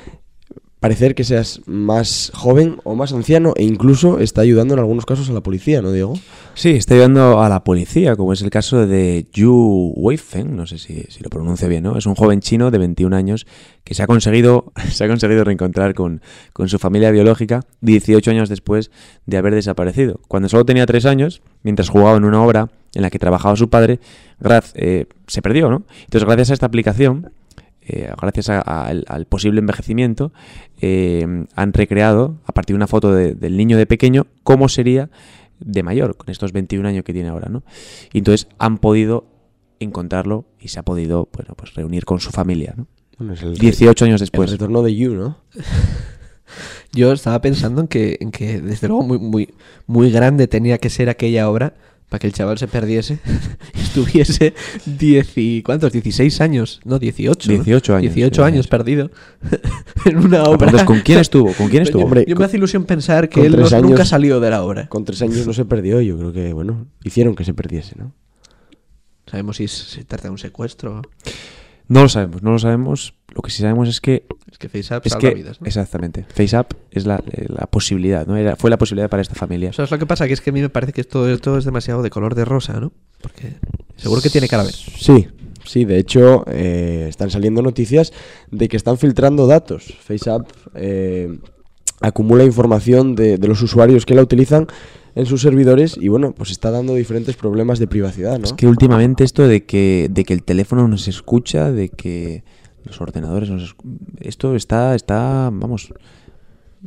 parecer 0.80 1.14
que 1.14 1.24
seas 1.24 1.62
más 1.66 2.32
joven 2.34 2.78
o 2.84 2.96
más 2.96 3.12
anciano 3.12 3.54
e 3.58 3.64
incluso 3.64 4.20
está 4.20 4.42
ayudando 4.42 4.74
en 4.74 4.80
algunos 4.80 5.06
casos 5.06 5.30
a 5.30 5.34
la 5.34 5.42
policía, 5.42 5.82
¿no, 5.82 5.92
Diego? 5.92 6.14
Sí, 6.54 6.72
está 6.72 6.94
ayudando 6.94 7.42
a 7.42 7.50
la 7.50 7.64
policía, 7.64 8.16
como 8.16 8.32
es 8.32 8.42
el 8.42 8.50
caso 8.50 8.88
de 8.88 9.28
Yu 9.34 9.94
Weifeng, 9.96 10.56
no 10.56 10.66
sé 10.68 10.78
si, 10.78 11.06
lo 11.20 11.30
pronuncio 11.30 11.68
bien, 11.68 11.84
¿no? 11.84 11.98
Es 11.98 12.06
un 12.06 12.16
joven 12.16 12.40
chino 12.40 12.72
de 12.72 12.78
21 12.78 13.16
años 13.16 13.46
que 13.84 13.94
se 13.94 14.04
ha 14.04 14.08
conseguido, 14.08 14.72
se 14.92 15.04
ha 15.04 15.08
conseguido 15.08 15.44
reencontrar 15.44 15.94
con, 15.94 16.22
con 16.54 16.70
su 16.70 16.80
familia 16.80 17.12
biológica 17.12 17.66
18 17.82 18.32
años 18.32 18.50
después 18.50 18.92
de 19.26 19.38
haber 19.38 19.56
desaparecido. 19.56 20.22
Cuando 20.28 20.48
solo 20.48 20.66
tenía 20.66 20.86
3 20.86 21.06
años, 21.06 21.42
mientras 21.64 21.90
jugaba 21.90 22.18
en 22.18 22.24
una 22.24 22.42
obra 22.42 22.70
en 22.94 23.02
la 23.02 23.10
que 23.10 23.20
trabajaba 23.20 23.56
su 23.56 23.70
padre, 23.70 24.00
Graz 24.40 24.72
eh, 24.76 25.06
se 25.28 25.42
perdió, 25.42 25.70
¿no? 25.70 25.84
Entonces, 26.06 26.26
gracias 26.26 26.52
a 26.52 26.54
esta 26.54 26.66
aplicación, 26.66 27.32
eh, 27.82 28.12
gracias 28.22 28.50
a- 28.50 28.62
a- 28.62 28.88
al, 28.88 29.06
al 29.08 29.26
posible 29.26 29.60
envejecimiento, 29.60 30.32
eh, 30.82 31.46
han 31.56 31.74
recreado, 31.74 32.38
a 32.46 32.52
partir 32.52 32.74
de 32.74 32.78
una 32.78 32.88
foto 32.88 33.14
de- 33.14 33.34
del 33.36 33.58
niño 33.58 33.78
de 33.78 33.86
pequeño, 33.86 34.28
cómo 34.44 34.70
sería 34.70 35.10
de 35.60 35.84
mayor, 35.84 36.16
con 36.18 36.30
estos 36.30 36.54
21 36.54 36.88
años 36.88 37.04
que 37.04 37.14
tiene 37.14 37.30
ahora, 37.30 37.50
¿no? 37.50 37.64
Y 38.14 38.20
entonces 38.20 38.48
han 38.60 38.78
podido 38.78 39.26
encontrarlo 39.80 40.46
y 40.60 40.68
se 40.70 40.80
ha 40.80 40.84
podido, 40.84 41.30
bueno, 41.34 41.54
pues 41.56 41.74
reunir 41.74 42.06
con 42.06 42.20
su 42.20 42.32
familia, 42.32 42.74
¿no? 42.78 42.88
Bueno, 43.18 43.34
es 43.34 43.42
el, 43.44 43.56
18 43.56 44.06
años 44.06 44.22
el 44.22 44.26
después. 44.28 44.52
retorno 44.52 44.82
de 44.82 44.96
You, 44.96 45.14
¿no? 45.16 45.38
yo 46.94 47.12
estaba 47.12 47.42
pensando 47.42 47.82
en 47.82 47.88
que, 47.88 48.18
en 48.20 48.32
que 48.32 48.62
desde 48.62 48.88
luego 48.88 49.04
muy, 49.04 49.20
muy, 49.20 49.54
muy 49.88 50.12
grande 50.12 50.48
tenía 50.48 50.78
que 50.78 50.90
ser 50.90 51.10
aquella 51.10 51.50
obra 51.50 51.76
para 52.10 52.20
que 52.20 52.28
el 52.28 52.34
chaval 52.34 52.58
se 52.58 52.68
perdiese 52.68 53.20
y 53.76 53.80
estuviese 53.80 54.54
10 54.86 55.38
y, 55.38 55.62
¿cuántos? 55.64 55.92
16 55.94 56.42
años, 56.42 56.82
no, 56.84 56.98
18. 57.00 57.50
¿no? 57.52 57.58
18 57.64 57.96
años, 57.96 58.14
18 58.16 58.42
sí, 58.42 58.46
años 58.48 58.68
perdido 58.68 59.12
en 60.06 60.18
una 60.18 60.44
obra. 60.44 60.86
¿con 60.86 61.02
quién 61.02 61.20
estuvo? 61.20 61.54
¿Con 61.54 61.70
quién 61.70 61.84
estuvo? 61.84 62.04
Hombre, 62.04 62.26
Yo 62.28 62.36
con- 62.36 62.42
me 62.42 62.46
hace 62.48 62.58
ilusión 62.58 62.86
pensar 62.86 63.30
que 63.30 63.46
él 63.46 63.52
no- 63.52 63.58
nunca 63.82 63.96
años- 63.96 64.10
salió 64.10 64.40
de 64.40 64.50
la 64.50 64.64
obra. 64.64 64.88
Con 64.90 65.06
tres 65.06 65.22
años 65.22 65.46
no 65.46 65.54
se 65.54 65.66
perdió, 65.66 66.02
yo 66.02 66.18
creo 66.18 66.34
que, 66.34 66.52
bueno, 66.54 66.88
hicieron 67.04 67.36
que 67.36 67.46
se 67.46 67.54
perdiese, 67.54 67.96
¿no? 67.98 68.12
Sabemos 69.28 69.58
si 69.58 69.68
se 69.68 70.04
trata 70.06 70.24
de 70.24 70.30
un 70.32 70.40
secuestro. 70.40 71.04
No 71.90 72.04
lo 72.04 72.10
sabemos, 72.10 72.42
no 72.42 72.52
lo 72.52 72.60
sabemos. 72.60 73.14
Lo 73.36 73.42
que 73.42 73.52
sí 73.52 73.62
sabemos 73.62 73.90
es 73.90 74.00
que 74.00 74.26
Es 74.52 74.58
que 74.58 74.70
FaceApp 74.70 75.06
es 75.06 75.12
salva 75.12 75.30
que 75.30 75.36
vidas, 75.36 75.60
¿no? 75.62 75.68
exactamente, 75.68 76.26
FaceApp 76.34 76.74
es 76.92 77.06
la, 77.06 77.22
eh, 77.32 77.46
la 77.50 77.68
posibilidad, 77.68 78.26
¿no? 78.26 78.38
Era, 78.38 78.56
fue 78.56 78.70
la 78.70 78.78
posibilidad 78.78 79.10
para 79.10 79.22
esta 79.22 79.36
familia. 79.36 79.74
¿Sabes 79.74 79.92
lo 79.92 80.00
que 80.00 80.06
pasa? 80.08 80.26
Que 80.28 80.34
es 80.34 80.42
que 80.42 80.50
a 80.50 80.54
mí 80.54 80.62
me 80.62 80.70
parece 80.70 80.94
que 80.94 81.02
esto, 81.02 81.28
esto 81.30 81.58
es 81.58 81.66
demasiado 81.66 82.02
de 82.02 82.10
color 82.10 82.34
de 82.36 82.46
rosa, 82.46 82.80
¿no? 82.80 82.92
Porque 83.22 83.54
seguro 83.98 84.22
que 84.22 84.30
tiene 84.30 84.48
cara 84.48 84.64
B. 84.64 84.72
Sí, 84.72 85.28
sí, 85.66 85.86
de 85.86 85.98
hecho 86.00 86.44
eh, 86.48 87.06
están 87.10 87.30
saliendo 87.30 87.62
noticias 87.62 88.14
de 88.50 88.68
que 88.68 88.78
están 88.78 88.98
filtrando 88.98 89.46
datos. 89.46 89.94
FaceApp 90.02 90.50
eh, 90.76 91.38
acumula 92.02 92.44
información 92.46 93.16
de, 93.16 93.38
de 93.38 93.48
los 93.48 93.62
usuarios 93.62 94.06
que 94.06 94.16
la 94.16 94.22
utilizan 94.24 94.68
en 95.16 95.26
sus 95.26 95.42
servidores 95.42 95.98
y 96.00 96.08
bueno, 96.08 96.34
pues 96.34 96.52
está 96.52 96.72
dando 96.72 96.96
diferentes 96.96 97.36
problemas 97.36 97.80
de 97.80 97.88
privacidad, 97.88 98.38
¿no? 98.40 98.46
Es 98.46 98.54
que 98.54 98.68
últimamente 98.68 99.24
esto 99.24 99.48
de 99.48 99.66
que, 99.66 100.08
de 100.12 100.24
que 100.24 100.34
el 100.34 100.44
teléfono 100.44 100.88
no 100.88 100.98
se 100.98 101.10
escucha, 101.10 101.72
de 101.72 101.90
que, 101.90 102.44
los 102.86 103.00
ordenadores. 103.02 103.50
los- 103.50 103.76
esto 104.20 104.56
está, 104.56 104.96
está, 104.96 105.50
vamos, 105.54 105.94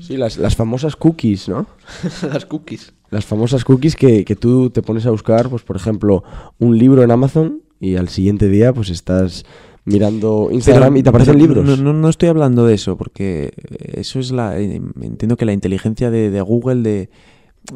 Sí, 0.00 0.16
las, 0.16 0.38
las 0.38 0.56
famosas 0.56 0.96
cookies, 0.96 1.50
¿no? 1.50 1.66
Las 2.32 2.46
cookies. 2.46 2.94
Las 3.10 3.26
famosas 3.26 3.62
cookies 3.62 3.94
que, 3.94 4.24
que 4.24 4.34
tú 4.36 4.70
te 4.70 4.80
pones 4.80 5.04
a 5.04 5.10
buscar, 5.10 5.50
pues 5.50 5.62
por 5.62 5.76
ejemplo, 5.76 6.24
un 6.58 6.78
libro 6.78 7.02
en 7.02 7.10
Amazon 7.10 7.60
y 7.78 7.96
al 7.96 8.08
siguiente 8.08 8.48
día 8.48 8.72
pues 8.72 8.88
estás 8.88 9.44
mirando 9.84 10.48
Instagram 10.50 10.94
Pero- 10.94 10.98
y 10.98 11.02
te 11.02 11.08
aparecen 11.10 11.38
libros. 11.38 11.62
No, 11.66 11.76
no, 11.76 11.92
no 11.92 12.08
estoy 12.08 12.30
hablando 12.30 12.64
de 12.64 12.72
eso, 12.74 12.96
porque 12.96 13.52
eso 13.92 14.18
es 14.18 14.30
la. 14.32 14.58
eh, 14.58 14.80
Entiendo 15.02 15.36
que 15.36 15.44
la 15.44 15.52
inteligencia 15.52 16.10
de, 16.10 16.30
de 16.30 16.40
Google 16.40 16.82
de. 16.82 17.10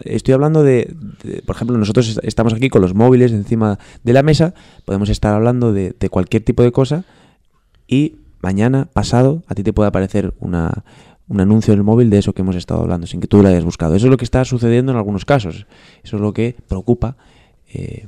Estoy 0.04 0.34
hablando 0.34 0.62
de, 0.62 0.94
de- 1.22 1.42
por 1.42 1.56
ejemplo, 1.56 1.76
nosotros 1.78 2.08
est- 2.08 2.18
estamos 2.24 2.52
aquí 2.54 2.68
con 2.68 2.82
los 2.82 2.94
móviles 2.94 3.32
encima 3.32 3.78
de 4.02 4.12
la 4.12 4.22
mesa, 4.22 4.52
podemos 4.84 5.08
estar 5.08 5.32
hablando 5.34 5.72
de, 5.72 5.94
de 5.98 6.08
cualquier 6.08 6.42
tipo 6.44 6.62
de 6.62 6.72
cosa 6.72 7.04
y 7.86 8.16
mañana, 8.42 8.88
pasado, 8.92 9.42
a 9.46 9.54
ti 9.54 9.62
te 9.62 9.72
puede 9.72 9.88
aparecer 9.88 10.34
una, 10.40 10.84
un 11.28 11.40
anuncio 11.40 11.72
en 11.72 11.78
el 11.80 11.84
móvil 11.84 12.10
de 12.10 12.18
eso 12.18 12.32
que 12.32 12.42
hemos 12.42 12.56
estado 12.56 12.80
hablando, 12.82 13.06
sin 13.06 13.20
que 13.20 13.26
tú 13.28 13.42
lo 13.42 13.48
hayas 13.48 13.64
buscado. 13.64 13.94
Eso 13.94 14.06
es 14.06 14.10
lo 14.10 14.16
que 14.16 14.24
está 14.24 14.44
sucediendo 14.44 14.92
en 14.92 14.98
algunos 14.98 15.24
casos. 15.24 15.66
Eso 16.04 16.16
es 16.16 16.22
lo 16.22 16.32
que 16.32 16.56
preocupa 16.68 17.16
eh, 17.72 18.06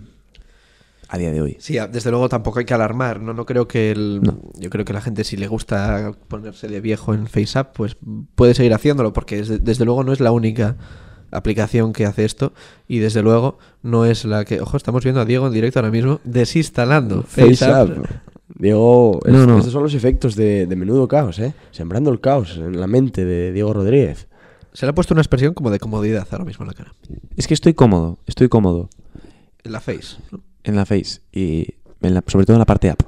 a 1.08 1.16
día 1.18 1.30
de 1.32 1.40
hoy. 1.40 1.56
Sí, 1.61 1.76
desde 1.90 2.11
luego 2.11 2.28
tampoco 2.28 2.58
hay 2.58 2.64
que 2.64 2.75
alarmar, 2.75 3.20
¿no? 3.20 3.32
No 3.35 3.47
creo 3.47 3.66
que 3.66 3.90
el... 3.92 4.20
No. 4.23 4.38
Yo 4.58 4.68
creo 4.68 4.85
que 4.85 4.92
la 4.92 5.00
gente 5.00 5.25
si 5.25 5.37
le 5.37 5.47
gusta 5.47 6.12
ponerse 6.28 6.68
de 6.68 6.80
viejo 6.80 7.14
en 7.14 7.26
FaceApp, 7.28 7.75
pues 7.75 7.97
puede 8.35 8.54
seguir 8.54 8.75
haciéndolo, 8.75 9.12
porque 9.12 9.37
desde, 9.38 9.58
desde 9.58 9.85
luego 9.85 10.04
no 10.04 10.12
es 10.12 10.20
la 10.20 10.32
única 10.32 10.76
aplicación 11.30 11.92
que 11.92 12.06
hace 12.06 12.25
esto 12.25 12.52
y 12.87 12.99
desde 12.99 13.23
luego 13.23 13.58
no 13.82 14.04
es 14.06 14.25
la 14.25 14.44
que... 14.44 14.61
Ojo, 14.61 14.76
estamos 14.76 15.02
viendo 15.04 15.20
a 15.20 15.25
Diego 15.25 15.47
en 15.47 15.52
directo 15.52 15.78
ahora 15.78 15.90
mismo 15.90 16.20
desinstalando 16.25 17.23
FaceApp. 17.23 17.90
Diego, 18.54 19.20
es- 19.25 19.32
No, 19.32 19.47
no. 19.47 19.58
estos 19.58 19.73
son 19.73 19.82
los 19.82 19.94
efectos 19.94 20.35
de, 20.37 20.66
de 20.66 20.76
menudo 20.76 21.06
caos, 21.06 21.38
¿eh? 21.38 21.54
Sembrando 21.70 22.11
el 22.11 22.20
caos 22.20 22.56
en 22.56 22.80
la 22.80 22.87
mente 22.87 23.25
de 23.25 23.52
Diego 23.52 23.73
Rodríguez. 23.73 24.26
Se 24.73 24.87
le 24.87 24.90
ha 24.90 24.94
puesto 24.94 25.14
una 25.14 25.20
expresión 25.23 25.54
como 25.54 25.70
de 25.70 25.78
comodidad 25.78 26.26
ahora 26.30 26.44
mismo 26.44 26.64
en 26.64 26.68
la 26.68 26.75
cara. 26.75 26.92
Es 27.37 27.47
que 27.47 27.54
estoy 27.54 27.75
cómodo, 27.75 28.18
estoy 28.26 28.49
cómodo. 28.49 28.88
En 29.64 29.73
la 29.73 29.80
Face. 29.80 30.16
¿no? 30.32 30.40
en 30.64 30.76
la 30.76 30.85
face 30.85 31.20
y 31.32 31.66
en 32.02 32.12
la- 32.14 32.23
sobre 32.26 32.44
todo 32.44 32.54
en 32.56 32.58
la 32.58 32.66
parte 32.66 32.90
app. 32.90 33.00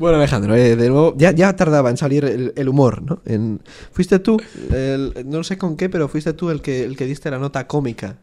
Bueno, 0.00 0.16
Alejandro, 0.16 0.54
eh, 0.56 0.76
de 0.76 0.88
nuevo, 0.88 1.14
ya, 1.16 1.30
ya 1.32 1.54
tardaba 1.54 1.90
en 1.90 1.96
salir 1.98 2.24
el, 2.24 2.52
el 2.56 2.68
humor, 2.68 3.02
¿no? 3.02 3.20
En, 3.26 3.60
fuiste 3.92 4.18
tú, 4.18 4.38
el- 4.72 5.12
no 5.26 5.44
sé 5.44 5.58
con 5.58 5.76
qué, 5.76 5.88
pero 5.90 6.08
fuiste 6.08 6.32
tú 6.32 6.48
el 6.50 6.62
que, 6.62 6.84
el 6.84 6.96
que 6.96 7.04
diste 7.04 7.30
la 7.30 7.38
nota 7.38 7.66
cómica 7.66 8.18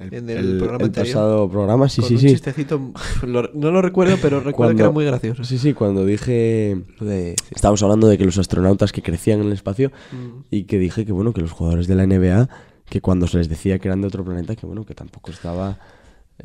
en 0.00 0.28
el, 0.30 0.56
programa 0.58 0.78
el 0.78 0.84
anterior. 0.86 1.14
pasado 1.14 1.48
programa, 1.48 1.88
sí, 1.88 2.00
con 2.00 2.08
sí, 2.08 2.14
un 2.14 2.20
sí. 2.20 2.28
chistecito, 2.30 2.80
lo- 3.22 3.48
no 3.54 3.70
lo 3.70 3.80
recuerdo, 3.80 4.16
pero 4.20 4.40
recuerdo 4.40 4.74
que 4.74 4.82
era 4.82 4.90
muy 4.90 5.04
gracioso. 5.04 5.44
Sí, 5.44 5.56
sí, 5.58 5.72
cuando 5.72 6.04
dije... 6.04 6.82
De 7.00 7.36
Estábamos 7.54 7.82
hablando 7.84 8.08
de 8.08 8.18
que 8.18 8.24
los 8.24 8.36
astronautas 8.38 8.90
que 8.92 9.00
crecían 9.02 9.40
en 9.40 9.46
el 9.46 9.52
espacio 9.52 9.92
Mm. 10.10 10.40
y 10.50 10.64
que 10.64 10.78
dije 10.78 11.04
que, 11.06 11.12
bueno, 11.12 11.32
que 11.32 11.42
los 11.42 11.52
jugadores 11.52 11.86
de 11.86 11.94
la 11.94 12.06
NBA, 12.06 12.48
que 12.88 13.00
cuando 13.00 13.28
se 13.28 13.38
les 13.38 13.48
decía 13.48 13.78
que 13.78 13.86
eran 13.86 14.00
de 14.00 14.08
otro 14.08 14.24
planeta, 14.24 14.56
que, 14.56 14.66
bueno, 14.66 14.84
que 14.84 14.94
tampoco 14.96 15.30
estaba 15.30 15.78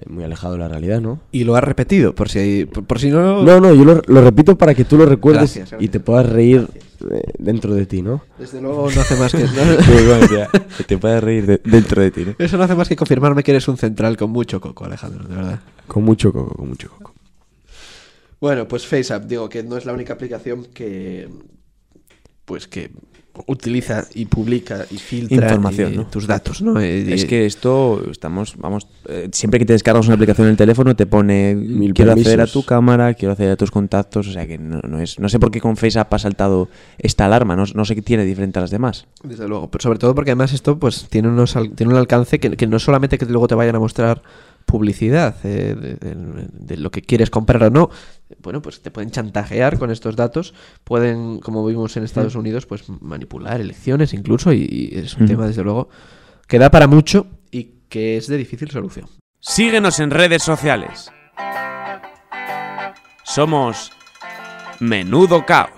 muy 0.08 0.24
alejado 0.24 0.54
de 0.54 0.60
la 0.60 0.68
realidad, 0.68 1.02
¿no? 1.02 1.20
Y 1.32 1.44
lo 1.44 1.56
has 1.56 1.64
repetido, 1.64 2.14
por 2.16 2.30
si, 2.30 2.66
por, 2.66 2.84
por 2.86 3.00
si 3.00 3.10
no... 3.10 3.44
No, 3.44 3.60
no, 3.60 3.74
yo 3.74 3.86
lo, 3.86 4.02
lo 4.06 4.22
repito 4.22 4.58
para 4.58 4.74
que 4.74 4.86
tú 4.86 4.98
lo 4.98 5.06
recuerdes 5.06 5.56
Gracias, 5.56 5.82
y 5.82 5.88
te 5.88 6.00
puedas 6.00 6.28
reír 6.28 6.68
eh, 7.12 7.22
dentro 7.38 7.74
de 7.74 7.86
ti, 7.86 8.02
¿no? 8.02 8.24
Desde 8.38 8.62
luego 8.62 8.90
no 8.90 9.02
hace 9.02 9.16
más 9.16 9.32
que... 9.32 9.46
que 10.78 10.84
te 10.84 10.98
puedes 10.98 11.24
reír 11.24 11.46
de- 11.46 11.62
dentro 11.64 12.02
de 12.02 12.12
ti, 12.12 12.26
¿no? 12.26 12.36
Eso 12.38 12.58
no 12.58 12.64
hace 12.64 12.76
más 12.76 12.88
que 12.90 12.96
confirmarme 12.96 13.44
que 13.44 13.52
eres 13.52 13.68
un 13.68 13.78
central 13.78 14.18
con 14.18 14.30
mucho 14.32 14.60
coco, 14.62 14.86
Alejandro, 14.86 15.28
de 15.28 15.36
verdad. 15.36 15.60
Con 15.88 16.04
mucho 16.04 16.32
coco, 16.34 16.56
con 16.56 16.70
mucho 16.70 16.90
coco. 16.90 17.14
Bueno, 18.42 18.68
pues 18.68 18.86
FaceApp, 18.86 19.26
digo 19.26 19.50
que 19.50 19.64
no 19.64 19.78
es 19.78 19.86
la 19.86 19.94
única 19.94 20.14
aplicación 20.14 20.66
que 20.66 21.30
pues 22.44 22.68
que 22.68 22.92
utiliza 23.48 24.06
y 24.14 24.26
publica 24.26 24.86
y 24.90 24.98
filtra 24.98 25.48
Información, 25.48 25.96
¿no? 25.96 26.06
tus 26.08 26.28
datos, 26.28 26.62
¿no? 26.62 26.80
Es 26.80 27.26
que 27.26 27.46
esto, 27.46 28.02
estamos, 28.10 28.56
vamos, 28.58 28.88
eh, 29.08 29.30
siempre 29.32 29.60
que 29.60 29.66
te 29.66 29.74
descargas 29.74 30.06
una 30.06 30.16
aplicación 30.16 30.48
en 30.48 30.52
el 30.52 30.58
teléfono 30.58 30.96
te 30.96 31.06
pone 31.06 31.56
Mil 31.56 31.94
quiero 31.94 32.12
acceder 32.12 32.34
a 32.34 32.44
permisos. 32.44 32.54
tu 32.54 32.68
cámara, 32.68 33.14
quiero 33.14 33.34
acceder 33.34 33.54
a 33.54 33.58
tus 33.58 33.72
contactos, 33.72 34.28
o 34.28 34.32
sea 34.32 34.48
que 34.48 34.58
no, 34.58 34.80
no 34.88 35.00
es, 35.00 35.20
no 35.20 35.30
sé 35.30 35.40
por 35.40 35.52
qué 35.52 35.62
con 35.62 35.78
FaceApp 35.78 36.14
ha 36.14 36.20
saltado 36.20 36.70
esta 36.98 37.26
alarma, 37.26 37.56
no, 37.56 37.64
no 37.74 37.86
sé 37.86 37.96
qué 37.96 38.02
tiene 38.02 38.26
diferente 38.26 38.60
a 38.60 38.62
las 38.62 38.72
demás. 38.72 39.08
Desde 39.24 39.48
luego, 39.48 39.70
pero 39.70 39.82
sobre 39.82 40.00
todo 40.00 40.16
porque 40.16 40.32
además 40.32 40.54
esto 40.54 40.78
pues 40.78 41.08
tiene 41.10 41.28
unos 41.28 41.56
tiene 41.76 41.94
un 41.94 42.00
alcance 42.00 42.40
que, 42.40 42.56
que 42.56 42.68
no 42.68 42.80
solamente 42.80 43.18
que 43.18 43.26
luego 43.26 43.48
te 43.48 43.56
vayan 43.56 43.76
a 43.76 43.80
mostrar 43.80 44.22
publicidad 44.66 45.36
eh, 45.44 45.76
de, 45.80 45.96
de- 45.96 46.48
de 46.52 46.78
lo 46.78 46.92
que 46.92 47.02
quieres 47.02 47.30
comprar 47.30 47.64
o 47.64 47.70
no. 47.70 47.90
Bueno, 48.42 48.62
pues 48.62 48.82
te 48.82 48.92
pueden 48.92 49.12
chantajear 49.12 49.78
con 49.78 49.92
estos 49.92 50.16
datos, 50.16 50.54
pueden, 50.84 51.40
como 51.40 51.66
vimos 51.66 51.96
en 51.98 52.04
Estados 52.04 52.36
Unidos, 52.36 52.66
pues 52.66 52.84
manipular 53.02 53.62
elecciones 53.62 54.14
incluso 54.14 54.52
y, 54.52 54.68
y 54.94 54.98
es 54.98 55.16
un 55.16 55.24
Mm. 55.26 55.28
tema 55.28 55.48
desde 55.48 55.64
luego 55.64 55.90
que 56.48 56.60
da 56.60 56.70
para 56.72 56.88
mucho 56.88 57.28
y 57.52 57.76
que 57.90 58.18
es 58.18 58.28
de 58.28 58.38
difícil 58.38 58.70
solución. 58.72 59.08
Síguenos 59.40 60.00
en 60.00 60.10
redes 60.12 60.42
sociales. 60.44 61.12
Somos 63.24 63.92
Menudo 64.80 65.46
Caos. 65.46 65.70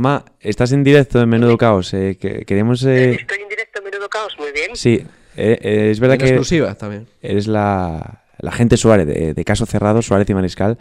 Mamá, 0.00 0.24
estás 0.40 0.72
en 0.72 0.82
directo 0.82 1.20
en 1.20 1.28
Menudo 1.28 1.58
Caos. 1.58 1.92
eh, 1.92 2.16
que, 2.18 2.46
queremos... 2.46 2.82
eh, 2.84 3.12
Estoy 3.20 3.42
en 3.42 3.48
directo 3.50 3.80
en 3.80 3.84
Menudo 3.84 4.08
Caos, 4.08 4.34
muy 4.38 4.50
bien. 4.52 4.74
sí, 4.74 5.04
eh, 5.36 5.58
eh, 5.60 5.88
es 5.90 6.00
verdad 6.00 6.14
En 6.14 6.20
que 6.20 6.26
exclusiva 6.28 6.74
también. 6.74 7.06
eres 7.20 7.46
la, 7.46 8.24
la 8.38 8.52
gente 8.52 8.78
Suárez, 8.78 9.06
de, 9.06 9.34
de 9.34 9.44
Caso 9.44 9.66
Cerrado, 9.66 10.00
Suárez 10.00 10.28
y 10.30 10.34
Mariscal. 10.34 10.78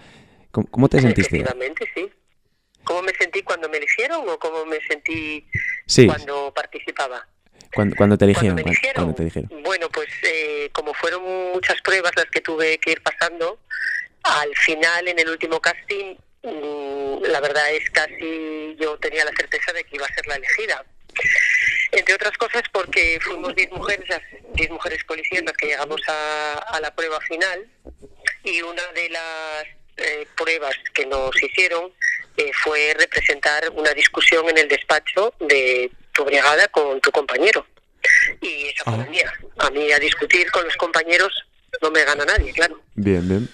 ¿Cómo, 0.52 0.68
cómo 0.72 0.88
te 0.88 1.02
sentiste? 1.02 1.36
Efectivamente, 1.38 1.86
sí. 1.94 2.10
¿Cómo 2.86 3.02
me 3.02 3.12
sentí 3.20 3.42
cuando 3.44 3.68
me 3.68 3.78
eligieron 3.78 4.28
o 4.30 4.40
cómo 4.40 4.66
me 4.66 4.78
sentí 4.88 5.46
Sí, 5.86 6.08
cuando 6.08 6.54
participaba? 6.56 7.28
cuando, 7.76 7.96
cuando 7.98 8.18
te 8.18 8.24
eligieron. 8.26 8.56
Cuando 8.56 8.56
me 8.56 8.64
cuando- 8.64 8.72
eligieron. 8.72 9.04
cuando 9.04 9.16
te 9.16 9.22
eligieron. 9.24 9.64
Bueno, 9.64 9.90
pues 9.94 10.08
eh, 10.24 10.70
como 10.72 10.94
fueron 10.94 11.22
muchas 11.54 11.82
pruebas 11.82 12.14
las 12.16 12.26
que 12.28 12.40
tuve 12.42 12.78
que 12.80 12.94
ir 12.94 13.02
pasando, 13.04 13.60
al 14.24 14.50
final, 14.56 15.08
en 15.10 15.20
el 15.20 15.30
último 15.30 15.60
casting, 15.60 16.16
la 16.44 17.40
verdad 17.42 17.72
es 17.74 17.90
casi 17.90 18.76
yo 18.80 18.98
tenía 18.98 19.26
la 19.26 19.32
certeza 19.32 19.74
de 19.74 19.84
que 19.84 19.96
iba 19.96 20.06
a 20.06 20.14
ser 20.14 20.28
la 20.28 20.36
elegida. 20.36 20.86
Entre 21.92 22.14
otras 22.14 22.38
cosas 22.38 22.64
porque 22.72 23.20
fuimos 23.22 23.56
10 23.56 23.72
mujeres, 23.72 24.08
las 24.10 24.22
10 24.54 24.70
mujeres 24.70 25.04
policías 25.06 25.44
las 25.44 25.58
que 25.58 25.68
llegamos 25.68 26.02
a, 26.08 26.54
a 26.54 26.80
la 26.80 26.94
prueba 26.94 27.20
final 27.22 27.68
y 28.44 28.62
una 28.62 28.86
de 28.94 29.10
las 29.10 29.64
eh, 29.98 30.28
pruebas 30.38 30.76
que 30.94 31.06
nos 31.06 31.32
hicieron 31.42 31.92
eh, 32.38 32.52
fue 32.64 32.96
representar 32.98 33.70
una 33.72 33.94
discusión 33.94 34.48
en 34.50 34.58
el 34.58 34.68
despacho 34.68 35.34
de 35.40 35.92
tu 36.14 36.24
brigada 36.24 36.68
con 36.70 37.02
tu 37.02 37.12
compañero. 37.12 37.66
Y 38.40 38.68
esa 38.68 38.86
fue 38.86 38.98
la 38.98 39.06
mía. 39.06 39.34
A 39.58 39.70
mí 39.72 39.92
a 39.92 40.00
discutir 40.00 40.50
con 40.52 40.64
los 40.64 40.76
compañeros 40.78 41.34
no 41.82 41.92
me 41.92 42.04
gana 42.06 42.24
nadie, 42.24 42.54
claro. 42.54 42.80
Bien, 42.96 43.28
bien. 43.28 43.50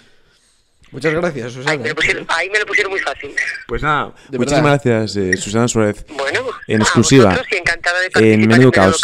Muchas 0.95 1.13
gracias, 1.13 1.45
Ahí 1.45 1.51
Susana. 1.51 1.77
me 1.83 1.89
lo 1.89 1.95
pusieron, 1.95 2.25
ahí 2.29 2.49
me 2.49 2.59
lo 2.59 2.65
pusieron 2.65 2.91
muy 2.91 2.99
fácil. 3.01 3.29
Pues 3.67 3.81
nada, 3.83 4.13
De 4.29 4.37
muchísimas 4.37 4.63
gracias, 4.83 5.15
eh, 5.17 5.37
Susana 5.37 5.67
Suárez. 5.67 6.05
Bueno, 6.17 6.39
En 6.67 6.79
a 6.81 6.83
exclusiva, 6.83 7.25
vosotros 7.31 7.47
y 7.51 7.55
encantada 7.57 7.99
de 7.99 8.05
en 8.05 8.11
participar 8.11 8.33
en 8.33 8.39
Menudo 8.41 8.57
Menudo 8.57 8.71
Caos. 8.71 9.01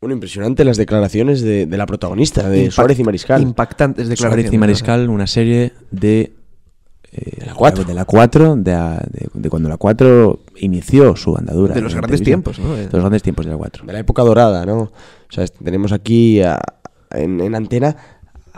Bueno, 0.00 0.14
impresionante 0.14 0.64
las 0.64 0.76
declaraciones 0.76 1.42
de, 1.42 1.66
de 1.66 1.76
la 1.76 1.84
protagonista, 1.86 2.48
de 2.48 2.66
Impact- 2.66 2.70
Suárez 2.70 2.98
y 3.00 3.04
Mariscal. 3.04 3.42
Impactantes 3.42 4.04
Suárez 4.06 4.18
declaraciones. 4.20 4.52
y 4.54 4.58
Mariscal, 4.58 5.08
una 5.10 5.26
serie 5.26 5.72
de... 5.90 6.32
eh, 7.10 7.32
De 7.40 7.46
la 7.46 7.54
cuatro. 7.54 7.82
De 7.82 7.94
la 7.94 8.04
4, 8.04 8.54
de, 8.56 8.72
a- 8.74 9.02
de- 9.10 9.28
de 9.34 9.50
cuando 9.50 9.68
la 9.68 9.76
4 9.76 10.38
inició 10.58 11.16
su 11.16 11.36
andadura. 11.36 11.74
De 11.74 11.80
los 11.80 11.96
grandes 11.96 12.22
tiempos, 12.22 12.60
¿no? 12.60 12.76
De 12.76 12.84
los 12.84 13.00
grandes 13.00 13.24
tiempos 13.24 13.44
de 13.44 13.50
la 13.50 13.58
4. 13.58 13.84
de 13.86 13.92
la 13.92 13.98
época 13.98 14.22
dorada, 14.22 14.64
¿no? 14.64 14.78
O 14.82 14.92
sea, 15.30 15.44
tenemos 15.48 15.90
aquí 15.90 16.40
a- 16.42 16.60
en, 17.10 17.40
en 17.40 17.54
antena 17.56 17.96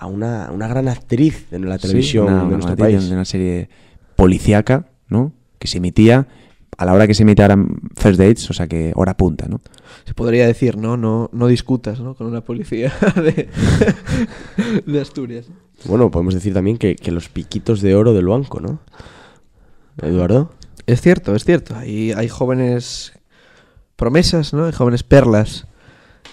a 0.00 0.07
una, 0.07 0.50
una 0.50 0.66
gran 0.66 0.88
actriz 0.88 1.47
en 1.52 1.69
la 1.69 1.78
televisión 1.78 2.25
una, 2.25 2.38
de 2.38 2.42
una 2.45 2.57
nuestro 2.57 2.76
país. 2.76 3.07
de 3.07 3.14
una 3.14 3.26
serie 3.26 3.69
policíaca, 4.16 4.87
¿no? 5.09 5.33
Que 5.59 5.69
se 5.69 5.76
emitía 5.76 6.26
a 6.78 6.87
la 6.87 6.95
hora 6.95 7.07
que 7.07 7.12
se 7.12 7.25
emitiera 7.25 7.54
First 7.97 8.19
Dates, 8.19 8.49
o 8.49 8.54
sea 8.54 8.66
que 8.66 8.92
hora 8.95 9.14
punta, 9.14 9.47
¿no? 9.47 9.61
Se 10.07 10.14
podría 10.14 10.47
decir, 10.47 10.78
¿no? 10.78 10.97
No, 10.97 11.28
no 11.35 11.49
discutas, 11.49 12.00
¿no? 12.00 12.14
Con 12.14 12.28
una 12.28 12.40
policía 12.40 12.90
de, 13.16 13.50
de 14.87 15.00
Asturias. 15.00 15.50
Bueno, 15.85 16.11
podemos 16.11 16.33
decir 16.33 16.54
también 16.54 16.78
que, 16.78 16.97
que 16.97 17.11
los 17.11 17.28
piquitos 17.28 17.83
de 17.83 17.95
oro 17.95 18.14
del 18.14 18.26
banco, 18.26 18.59
¿no? 18.59 18.80
Eduardo. 20.00 20.54
Es 20.87 21.02
cierto, 21.02 21.35
es 21.35 21.45
cierto. 21.45 21.76
Hay, 21.76 22.12
hay 22.12 22.28
jóvenes 22.28 23.12
promesas, 23.97 24.54
¿no? 24.54 24.64
Hay 24.64 24.73
jóvenes 24.73 25.02
perlas 25.02 25.66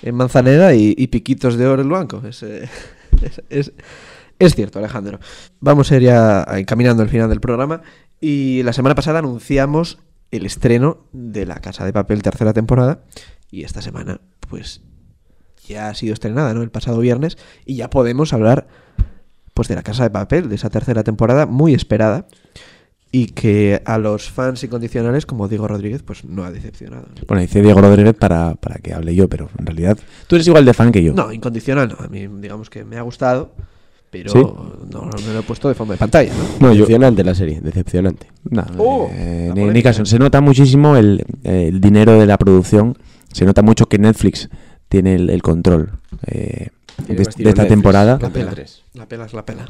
en 0.02 0.16
Manzaneda 0.16 0.74
y, 0.74 0.96
y 0.98 1.08
piquitos 1.08 1.58
de 1.58 1.68
oro 1.68 1.82
en 1.82 1.88
el 1.90 1.92
banco. 1.92 2.22
Es, 2.26 2.42
eh, 2.44 2.70
es, 3.22 3.42
es- 4.40 4.56
cierto, 4.56 4.80
Alejandro. 4.80 5.20
Vamos 5.60 5.92
a 5.92 5.96
ir 5.98 6.04
ya 6.04 6.46
encaminando 6.56 7.02
el 7.04 7.10
final 7.10 7.30
del 7.30 7.40
programa 7.42 7.82
Y 8.22 8.64
la 8.64 8.74
semana 8.74 8.96
pasada 8.96 9.20
anunciamos 9.20 10.00
el 10.32 10.46
estreno 10.46 11.06
de 11.14 11.46
La 11.46 11.56
Casa 11.56 11.86
de 11.86 11.94
Papel 11.94 12.22
tercera 12.22 12.54
temporada 12.54 13.04
y 13.50 13.64
esta 13.64 13.82
semana 13.82 14.20
pues 14.50 14.82
ya 15.68 15.90
ha 15.90 15.96
sido 15.96 16.14
estrenada, 16.14 16.54
¿no? 16.54 16.64
El 16.64 16.70
pasado 16.72 17.00
viernes 17.00 17.38
y 17.66 17.76
ya 17.78 17.90
podemos 17.90 18.34
hablar 18.34 18.68
pues 19.54 19.68
de 19.70 19.76
La 19.76 19.84
Casa 19.84 20.04
de 20.04 20.10
Papel, 20.10 20.50
de 20.50 20.56
esa 20.56 20.70
tercera 20.70 21.04
temporada 21.04 21.46
muy 21.46 21.74
esperada 21.74 22.28
y 23.12 23.28
que 23.28 23.82
a 23.86 23.98
los 23.98 24.30
fans 24.30 24.64
incondicionales 24.64 25.26
como 25.26 25.48
Diego 25.48 25.68
Rodríguez 25.68 26.04
pues 26.04 26.26
no 26.26 26.44
ha 26.44 26.52
decepcionado. 26.52 27.08
Bueno, 27.28 27.42
dice 27.42 27.62
Diego 27.62 27.80
Rodríguez 27.82 28.14
para, 28.16 28.56
para 28.56 28.76
que 28.80 28.94
hable 28.94 29.16
yo, 29.16 29.28
pero 29.30 29.50
en 29.58 29.66
realidad 29.66 29.98
tú 30.28 30.36
eres 30.36 30.48
igual 30.48 30.66
de 30.66 30.74
fan 30.74 30.92
que 30.92 31.04
yo. 31.04 31.14
No, 31.14 31.32
incondicional 31.32 31.90
no, 31.90 32.04
a 32.04 32.08
mí 32.10 32.28
digamos 32.42 32.70
que 32.70 32.84
me 32.84 32.98
ha 32.98 33.02
gustado, 33.02 33.54
pero 34.12 34.30
¿Sí? 34.32 34.38
no, 34.40 34.82
no 34.92 35.10
me 35.26 35.34
lo 35.34 35.40
he 35.40 35.44
puesto 35.44 35.68
de 35.70 35.76
fondo 35.76 35.94
de 35.94 35.98
pantalla. 35.98 36.32
¿no? 36.34 36.68
No, 36.68 36.74
yo- 36.74 36.82
decepcionante 36.82 37.24
la 37.24 37.34
serie, 37.36 37.62
decepcionante. 37.62 38.28
No, 38.50 38.66
Oh, 38.78 39.10
eh, 39.14 39.52
la 39.56 39.72
ni, 39.74 39.82
caso. 39.82 40.06
Se 40.06 40.20
nota 40.20 40.42
muchísimo 40.42 40.96
el, 40.98 41.26
el 41.44 41.80
dinero 41.82 42.20
de 42.20 42.26
la 42.26 42.38
producción. 42.38 42.98
Se 43.32 43.46
nota 43.46 43.62
mucho 43.62 43.88
que 43.88 43.98
Netflix 44.00 44.50
tiene 44.90 45.16
el, 45.16 45.30
el 45.30 45.42
control 45.42 45.92
eh, 46.28 46.70
de, 47.08 47.22
esta 47.22 47.42
Netflix. 47.44 47.68
temporada. 47.68 48.18
La 48.22 48.30
pela, 48.30 48.52
tres. 48.52 48.84
la 48.94 49.08
pela 49.08 49.26
es 49.26 49.34
la 49.34 49.46
pela. 49.46 49.66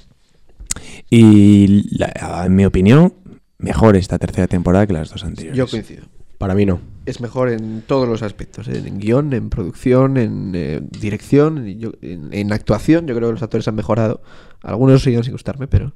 Y 1.10 1.98
la- 1.98 2.44
en 2.46 2.56
mi 2.56 2.66
opinión, 2.66 3.14
mejor 3.60 3.96
esta 3.96 4.18
tercera 4.20 4.48
temporada 4.48 4.86
que 4.88 4.94
las 4.94 5.10
dos 5.10 5.24
anteriores. 5.24 5.58
Yo 5.58 5.68
coincido. 5.68 6.04
Para 6.38 6.54
mí 6.54 6.66
no. 6.68 6.80
Es 7.08 7.20
mejor 7.20 7.50
en 7.50 7.82
todos 7.88 8.08
los 8.08 8.22
aspectos, 8.22 8.68
¿eh? 8.68 8.84
en 8.86 9.00
guion, 9.00 9.34
en 9.34 9.50
producción, 9.50 10.18
en 10.18 10.52
eh, 10.54 10.82
dirección, 10.84 11.66
yo- 11.80 11.94
en, 12.02 12.32
en 12.32 12.54
actuación. 12.54 13.08
Yo 13.08 13.16
creo 13.16 13.30
que 13.30 13.34
los 13.34 13.42
actores 13.44 13.68
han 13.68 13.76
mejorado. 13.76 14.22
Algunos 14.62 15.02
siguen 15.02 15.24
sin 15.24 15.34
gustarme, 15.34 15.68
pero... 15.68 15.94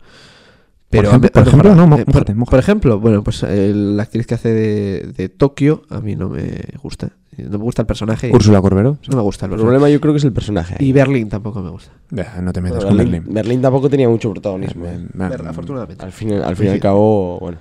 pero 0.91 1.09
ejemplo- 1.09 1.31
por 1.31 1.41
ejemplo, 1.47 1.69
mejorado. 1.69 1.87
no, 1.87 1.95
Eh, 1.97 2.05
por, 2.05 2.13
mójate, 2.15 2.33
mójate. 2.35 2.51
por 2.51 2.59
ejemplo, 2.59 2.99
bueno, 2.99 3.23
pues 3.23 3.43
eh, 3.43 3.71
la 3.73 4.03
actriz 4.03 4.27
que 4.27 4.35
hace 4.35 4.53
de, 4.53 5.13
de 5.17 5.29
Tokio 5.29 5.83
a 5.89 5.99
mí 6.01 6.15
no 6.15 6.29
me 6.29 6.59
gusta. 6.83 7.09
No 7.37 7.57
me 7.57 7.63
gusta 7.63 7.81
el 7.83 7.85
personaje. 7.87 8.29
Úrsula 8.33 8.61
Corbero. 8.61 8.97
No 9.09 9.15
me 9.17 9.23
gusta 9.23 9.45
el 9.47 9.53
El 9.53 9.59
problema 9.59 9.89
yo 9.89 9.99
creo 10.01 10.13
que 10.13 10.17
es 10.17 10.23
el 10.25 10.33
personaje. 10.33 10.75
Y 10.79 10.91
Berlín 10.91 11.29
tampoco 11.29 11.61
me 11.61 11.69
gusta. 11.69 11.91
Ya, 12.11 12.39
no 12.41 12.51
te 12.53 12.61
metas 12.61 12.77
Bueno, 12.83 12.89
con 12.89 12.97
Berlín, 12.97 13.13
Berlín. 13.23 13.33
Berlín 13.33 13.61
tampoco 13.61 13.89
tenía 13.89 14.09
mucho 14.09 14.29
protagonismo. 14.31 14.85
Eh, 14.85 14.99
eh. 15.17 15.29
afortunadamente. 15.47 16.03
Al 16.03 16.11
fin, 16.11 16.33
al 16.33 16.55
fin 16.55 16.67
y 16.67 16.69
al 16.71 16.79
cabo, 16.79 17.39
bueno. 17.39 17.57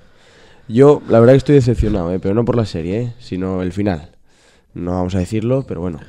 Yo, 0.67 1.01
la 1.09 1.19
verdad 1.19 1.33
que 1.33 1.37
estoy 1.37 1.55
decepcionado, 1.55 2.13
eh, 2.13 2.19
pero 2.19 2.33
no 2.35 2.45
por 2.45 2.55
la 2.55 2.65
serie, 2.65 3.01
eh, 3.01 3.13
sino 3.19 3.61
el 3.61 3.71
final. 3.71 4.11
No 4.73 4.91
vamos 4.91 5.15
a 5.15 5.19
decirlo, 5.19 5.65
pero 5.67 5.81
bueno. 5.81 5.99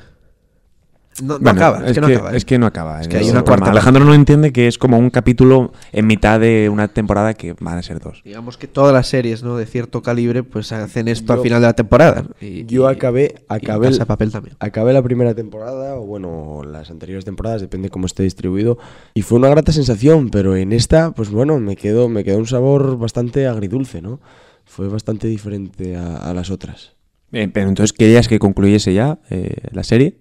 No, 1.21 1.33
no 1.33 1.39
Bueno, 1.39 1.51
acaba, 1.51 1.85
es, 1.87 1.93
que 1.93 2.01
no 2.01 2.07
acaba. 2.07 2.33
¿eh? 2.33 2.37
es 2.37 2.45
que 2.45 2.57
no 2.57 2.65
acaba. 2.65 3.01
Es 3.01 3.07
que 3.07 3.17
Es 3.17 3.23
hay 3.23 3.29
una 3.29 3.39
el 3.39 3.45
cuarta 3.45 3.65
problema. 3.65 3.71
Alejandro 3.71 4.05
no 4.05 4.13
entiende 4.15 4.51
que 4.51 4.67
es 4.67 4.77
como 4.79 4.97
un 4.97 5.11
capítulo 5.11 5.71
en 5.91 6.07
mitad 6.07 6.39
de 6.39 6.69
una 6.69 6.87
temporada 6.87 7.33
que 7.35 7.53
van 7.59 7.77
a 7.77 7.83
ser 7.83 7.99
dos. 7.99 8.21
Digamos 8.25 8.57
que 8.57 8.67
todas 8.67 8.93
las 8.93 9.07
series 9.07 9.43
¿no? 9.43 9.55
de 9.57 9.65
cierto 9.67 10.01
calibre 10.01 10.41
pues 10.43 10.71
hacen 10.71 11.07
esto 11.07 11.27
Yo- 11.27 11.33
al 11.33 11.39
final 11.41 11.61
de 11.61 11.67
la 11.67 11.73
temporada. 11.73 12.25
Yo 12.65 12.87
acabé, 12.87 13.35
y 13.37 13.43
acabé, 13.47 13.95
papel 14.05 14.31
también. 14.31 14.55
acabé 14.59 14.93
la 14.93 15.03
primera 15.03 15.35
temporada, 15.35 15.95
o 15.97 16.05
bueno, 16.05 16.61
las 16.65 16.89
anteriores 16.89 17.25
temporadas, 17.25 17.61
depende 17.61 17.89
cómo 17.89 18.07
esté 18.07 18.23
distribuido, 18.23 18.77
y 19.13 19.21
fue 19.21 19.37
una 19.37 19.49
grata 19.49 19.71
sensación, 19.71 20.29
pero 20.29 20.55
en 20.55 20.71
esta, 20.73 21.11
pues 21.11 21.29
bueno, 21.29 21.59
me 21.59 21.75
quedó, 21.75 22.09
me 22.09 22.23
quedó 22.23 22.37
un 22.39 22.47
sabor 22.47 22.97
bastante 22.97 23.45
agridulce, 23.47 24.01
¿no? 24.01 24.19
Fue 24.65 24.87
bastante 24.87 25.27
diferente 25.27 25.95
a, 25.95 26.17
a 26.17 26.33
las 26.33 26.49
otras. 26.49 26.93
Eh, 27.31 27.49
pero 27.53 27.67
entonces, 27.69 27.93
¿querías 27.93 28.27
que 28.27 28.39
concluyese 28.39 28.93
ya 28.93 29.19
eh, 29.29 29.55
la 29.71 29.83
serie? 29.83 30.17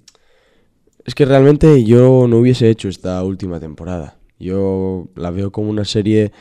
Es 1.05 1.15
que 1.15 1.25
realmente 1.25 1.85
yo 1.85 2.27
no 2.29 2.39
hubiese 2.39 2.69
hecho 2.71 2.89
esta 2.89 3.23
última 3.25 3.59
temporada. 3.61 4.17
Yo 4.39 5.09
la 5.17 5.31
veo 5.31 5.51
como 5.53 5.71
una 5.71 5.85
serie 5.85 6.33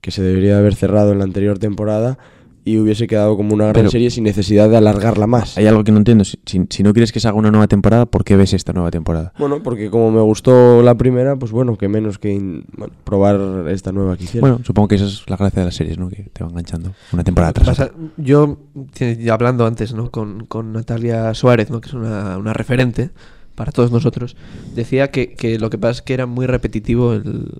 que 0.00 0.10
se 0.10 0.22
debería 0.22 0.58
haber 0.58 0.74
cerrado 0.74 1.12
en 1.12 1.18
la 1.18 1.24
anterior 1.24 1.58
temporada 1.58 2.18
y 2.66 2.78
hubiese 2.78 3.06
quedado 3.06 3.36
como 3.36 3.52
una 3.54 3.64
gran 3.64 3.74
Pero- 3.74 3.90
serie 3.90 4.10
sin 4.10 4.24
necesidad 4.24 4.70
de 4.70 4.76
alargarla 4.78 5.26
más. 5.26 5.58
Hay 5.58 5.66
algo 5.66 5.84
que 5.84 5.92
no 5.92 5.98
entiendo. 5.98 6.24
Si, 6.24 6.38
si- 6.46 6.64
si 6.70 6.82
no 6.82 6.92
quieres 6.94 7.12
que 7.12 7.20
se 7.20 7.28
haga 7.28 7.36
una 7.36 7.50
nueva 7.50 7.66
temporada, 7.68 8.06
¿por 8.06 8.24
qué 8.24 8.36
ves 8.36 8.54
esta 8.54 8.72
nueva 8.72 8.90
temporada? 8.90 9.32
Bueno, 9.38 9.62
porque 9.62 9.90
como 9.90 10.10
me 10.10 10.20
gustó 10.22 10.82
la 10.82 10.94
primera, 10.94 11.36
pues 11.36 11.52
bueno, 11.52 11.76
que 11.76 11.88
menos 11.88 12.18
que 12.18 12.32
in- 12.32 12.64
bueno, 12.76 12.94
probar 13.04 13.68
esta 13.68 13.92
nueva 13.92 14.16
que 14.16 14.24
hicieron. 14.24 14.48
Bueno, 14.50 14.64
supongo 14.64 14.88
que 14.88 14.94
esa 14.94 15.04
es 15.06 15.28
la 15.28 15.36
gracia 15.36 15.60
de 15.60 15.66
las 15.66 15.74
series, 15.74 15.98
¿no? 15.98 16.08
Que 16.08 16.22
te 16.32 16.42
van 16.42 16.52
enganchando 16.52 16.94
una 17.12 17.22
temporada 17.24 17.52
tras 17.52 17.66
Pasa- 17.68 17.84
otra. 17.84 17.96
yo, 18.16 18.56
eh, 19.00 19.26
hablando 19.30 19.66
antes 19.66 19.92
¿no? 19.92 20.10
con, 20.10 20.46
con 20.46 20.72
Natalia 20.72 21.34
Suárez, 21.34 21.70
¿no? 21.70 21.80
que 21.82 21.88
es 21.88 21.94
una, 21.94 22.38
una 22.38 22.52
referente 22.54 23.10
para 23.54 23.70
todos 23.72 23.90
nosotros, 23.92 24.36
decía 24.74 25.10
que, 25.10 25.34
que 25.34 25.58
lo 25.58 25.70
que 25.70 25.78
pasa 25.78 25.92
es 25.98 26.02
que 26.02 26.14
era 26.14 26.26
muy 26.26 26.46
repetitivo 26.46 27.12
el, 27.14 27.50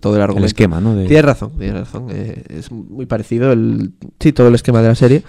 todo 0.00 0.16
el 0.16 0.22
argumento. 0.22 0.44
El 0.44 0.46
esquema, 0.46 0.80
¿no? 0.80 0.94
De- 0.94 1.06
Tienes 1.06 1.24
razón, 1.24 1.52
tienes 1.58 1.74
razón. 1.80 2.06
eh, 2.10 2.44
es 2.48 2.70
muy 2.70 3.06
parecido 3.06 3.52
el, 3.52 3.92
sí, 4.20 4.32
todo 4.32 4.48
el 4.48 4.54
esquema 4.54 4.80
de 4.82 4.88
la 4.88 4.94
serie. 4.94 5.22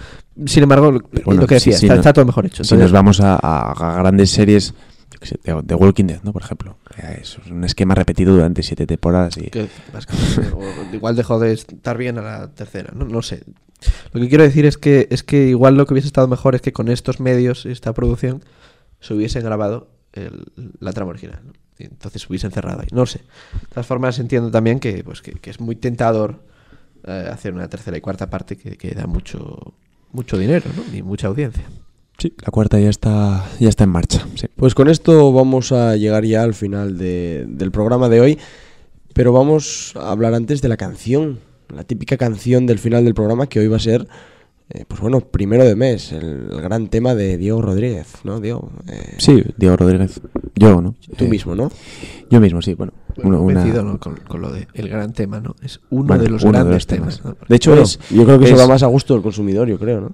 Sin 0.46 0.62
embargo, 0.62 0.92
lo, 0.92 1.00
bueno, 1.24 1.40
lo 1.42 1.46
que 1.46 1.56
decía, 1.56 1.74
está, 1.74 1.88
no- 1.88 1.94
está 1.94 2.12
todo 2.12 2.24
mejor 2.24 2.46
hecho. 2.46 2.62
Si 2.64 2.76
nos 2.76 2.92
vamos 2.92 3.20
a, 3.22 3.96
grandes 4.00 4.30
series, 4.30 4.74
de, 5.42 5.62
de 5.64 5.74
Walking 5.74 6.04
Dead, 6.04 6.22
¿no? 6.22 6.32
Por 6.32 6.42
ejemplo. 6.42 6.76
Es 7.20 7.38
un 7.50 7.64
esquema 7.64 7.94
repetido 7.94 8.34
durante 8.34 8.62
siete 8.62 8.86
temporadas 8.86 9.36
y... 9.38 9.50
que 9.50 9.68
básicamente, 9.92 10.52
o 10.54 10.94
igual 10.94 11.16
dejó 11.16 11.38
de 11.40 11.52
estar 11.52 11.96
bien 11.98 12.18
a 12.18 12.22
la 12.22 12.50
tercera, 12.54 12.92
no, 12.94 13.04
no 13.04 13.22
sé. 13.22 13.42
Lo 14.12 14.20
que 14.20 14.28
quiero 14.28 14.44
decir 14.44 14.64
es 14.64 14.78
que 14.78 15.08
es 15.10 15.22
que 15.22 15.48
igual 15.48 15.76
lo 15.76 15.86
que 15.86 15.94
hubiese 15.94 16.06
estado 16.08 16.28
mejor 16.28 16.54
es 16.54 16.62
que 16.62 16.72
con 16.72 16.88
estos 16.88 17.20
medios, 17.20 17.66
esta 17.66 17.92
producción, 17.92 18.42
se 19.00 19.12
hubiesen 19.14 19.42
grabado 19.44 19.88
el- 20.14 20.44
la 20.80 20.92
trama 20.92 21.10
original. 21.10 21.40
¿no? 21.44 21.52
Entonces 21.78 22.28
hubiesen 22.28 22.50
cerrado 22.52 22.80
ahí. 22.80 22.88
No 22.92 23.00
lo 23.00 23.06
sé. 23.06 23.18
De 23.18 23.68
todas 23.68 23.86
formas 23.86 24.18
entiendo 24.18 24.50
también 24.50 24.78
que, 24.80 25.02
pues, 25.04 25.20
que, 25.22 25.50
es 25.50 25.60
muy 25.60 25.76
tentador 25.76 26.44
eh, 27.06 27.28
hacer 27.30 27.52
una 27.52 27.68
tercera 27.68 27.96
y 27.96 28.00
cuarta 28.00 28.30
parte 28.30 28.56
que, 28.56 28.76
que 28.76 28.92
da 28.92 29.06
mucho 29.06 29.74
mucho 30.12 30.38
dinero 30.38 30.70
¿no? 30.76 30.96
y 30.96 31.02
mucha 31.02 31.26
audiencia. 31.26 31.64
Sí, 32.18 32.32
la 32.38 32.52
cuarta 32.52 32.78
ya 32.78 32.88
está, 32.88 33.44
ya 33.58 33.68
está 33.68 33.82
en 33.84 33.90
marcha. 33.90 34.24
sí. 34.36 34.46
Pues 34.54 34.72
con 34.76 34.88
esto 34.88 35.32
vamos 35.32 35.72
a 35.72 35.96
llegar 35.96 36.24
ya 36.24 36.44
al 36.44 36.54
final 36.54 36.96
de- 36.96 37.44
del 37.48 37.72
programa 37.72 38.08
de 38.08 38.20
hoy, 38.20 38.38
pero 39.12 39.32
vamos 39.32 39.92
a 39.96 40.12
hablar 40.12 40.32
antes 40.34 40.62
de 40.62 40.68
la 40.68 40.76
canción, 40.76 41.40
la 41.74 41.82
típica 41.82 42.16
canción 42.16 42.66
del 42.66 42.78
final 42.78 43.04
del 43.04 43.14
programa 43.14 43.48
que 43.48 43.58
hoy 43.58 43.66
va 43.66 43.76
a 43.78 43.80
ser, 43.80 44.06
eh, 44.70 44.84
pues 44.88 45.00
bueno, 45.00 45.20
primero 45.20 45.64
de 45.64 45.76
mes, 45.76 46.12
el, 46.12 46.48
el 46.50 46.60
gran 46.62 46.88
tema 46.88 47.14
de 47.14 47.36
Diego 47.36 47.60
Rodríguez, 47.62 48.08
¿no, 48.24 48.40
Diego? 48.40 48.70
Eh, 48.88 49.14
Sí, 49.18 49.42
Diego 49.56 49.76
Rodríguez. 49.76 50.20
Yo, 50.56 50.80
¿no? 50.80 50.94
Tú 51.16 51.24
Eh, 51.26 51.28
mismo, 51.28 51.54
¿no? 51.54 51.70
Yo 52.30 52.40
mismo, 52.40 52.62
sí. 52.62 52.74
Bueno, 52.74 52.92
una- 53.18 53.38
una- 53.38 53.54
Convencido, 53.60 53.82
¿no? 53.84 53.98
con, 54.00 54.16
con 54.16 54.40
lo 54.40 54.50
de 54.50 54.66
el 54.74 54.88
gran 54.88 55.12
tema, 55.12 55.38
¿no? 55.40 55.54
Es 55.62 55.80
uno 55.90 56.04
bueno, 56.06 56.22
de 56.22 56.30
los 56.30 56.42
uno 56.44 56.52
grandes 56.52 56.86
temas. 56.86 57.22
¿no? 57.24 57.36
De 57.48 57.56
hecho, 57.56 57.70
Bueno, 57.72 57.84
es, 57.84 57.98
yo 58.10 58.24
creo 58.24 58.38
que 58.38 58.46
eso 58.46 58.54
es- 58.54 58.60
va 58.60 58.66
más 58.66 58.82
a 58.82 58.86
gusto 58.86 59.14
del 59.14 59.22
consumidor, 59.22 59.68
yo 59.68 59.78
creo, 59.78 60.00
¿no? 60.00 60.12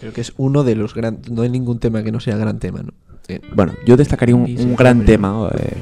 Creo 0.00 0.12
que 0.12 0.20
es 0.22 0.32
uno 0.38 0.64
de 0.64 0.74
los 0.76 0.94
grandes. 0.94 1.30
No 1.30 1.42
hay 1.42 1.50
ningún 1.50 1.78
tema 1.78 2.02
que 2.02 2.10
no 2.10 2.20
sea 2.20 2.36
gran 2.36 2.58
tema, 2.58 2.82
¿no? 2.82 2.92
Eh, 3.28 3.40
Bueno, 3.54 3.74
yo 3.86 3.96
destacaría 3.96 4.34
un, 4.34 4.74
gran 4.76 5.04
tema. 5.04 5.50
eh, 5.58 5.76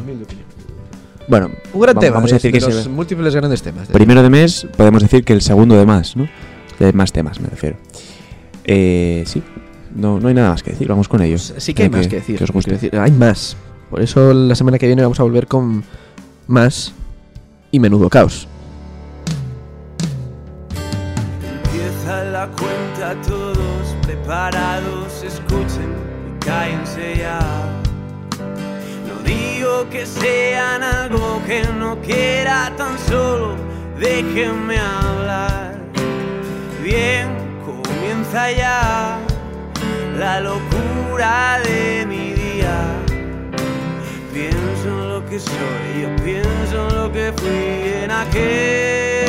bueno, 1.29 1.51
Un 1.73 1.81
gran 1.81 1.97
va- 1.97 2.01
tema. 2.01 2.15
Vamos 2.17 2.33
a 2.33 2.35
de- 2.35 2.39
decir 2.39 2.53
de 2.53 2.59
que 2.59 2.65
los 2.67 2.75
es 2.75 2.87
el 2.87 2.93
múltiples 2.93 3.35
grandes 3.35 3.63
temas. 3.63 3.89
de- 3.89 3.95
primero 3.95 4.23
de 4.23 4.31
mes, 4.31 4.67
podemos 4.77 5.03
decir 5.03 5.25
que 5.25 5.33
el 5.35 5.43
segundo 5.43 5.77
de 5.77 5.87
más, 5.87 6.17
¿no? 6.17 6.27
De 6.79 6.93
más 6.93 7.13
temas, 7.13 7.41
me 7.41 7.49
refiero. 7.49 7.77
Eh, 8.71 9.25
sí, 9.27 9.43
no, 9.95 10.21
no 10.21 10.29
hay 10.29 10.35
nada 10.35 10.51
más 10.51 10.63
que 10.63 10.73
decir, 10.73 10.87
vamos 10.89 11.09
con 11.09 11.23
ellos. 11.23 11.55
Sí 11.57 11.73
que 11.73 11.85
hay 11.85 11.89
más 11.89 12.07
que 12.07 12.17
decir. 12.17 12.37
Que 12.37 12.45
os 12.45 12.51
guste. 12.51 12.73
decir, 12.73 12.95
hay 12.97 13.11
más. 13.11 13.57
Por 13.89 14.03
eso 14.03 14.35
la 14.35 14.55
semana 14.55 14.79
que 14.79 14.87
viene 14.87 15.03
vamos 15.03 15.19
a 15.21 15.23
volver 15.23 15.47
con 15.47 15.83
más 16.47 16.93
y 17.71 17.81
menudo 17.81 18.11
caos. 18.11 18.47
Empieza 21.41 22.25
la 22.25 22.49
cuenta, 22.49 23.21
todos 23.27 23.97
preparados, 24.03 25.25
escuchen 25.25 25.95
y 26.37 26.45
cállense 26.45 27.17
ya. 27.17 27.41
No 29.09 29.23
digo 29.25 29.89
que 29.89 30.05
sean 30.05 30.83
algo 30.83 31.41
que 31.47 31.63
no 31.79 31.99
quiera, 32.03 32.71
tan 32.77 32.99
solo 32.99 33.69
déjenme 33.99 34.79
hablar. 34.79 35.79
Bien, 36.83 37.38
comienza 38.31 39.19
la 40.19 40.41
locura 40.41 41.61
de 41.65 42.05
mi 42.07 42.33
día. 42.33 42.77
Pienso 44.33 44.89
en 44.89 45.09
lo 45.09 45.25
que 45.27 45.39
soy, 45.39 46.03
yo 46.03 46.15
pienso 46.23 46.89
en 46.89 46.97
lo 46.97 47.13
que 47.13 47.33
fui 47.37 48.03
en 48.05 48.11
aquel 48.11 49.29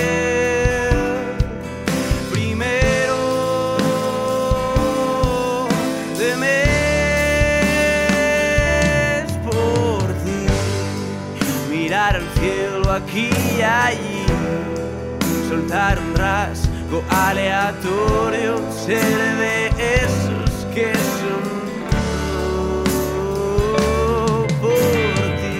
primero 2.31 3.17
de 6.17 6.35
mes 6.35 6.57
por 9.43 10.03
ti. 10.23 10.45
Mirar 11.69 12.15
al 12.17 12.27
cielo 12.39 12.91
aquí 12.91 13.29
y 13.57 13.61
allí, 13.61 14.25
soltar 15.47 15.99
un 15.99 16.13
rasgo 16.89 17.03
aleatorio, 17.09 18.57
ser 18.71 19.37
de 19.37 19.67
esos 20.03 20.65
que 20.73 20.93
son 21.19 21.43
por 24.61 24.77
ti. 25.39 25.57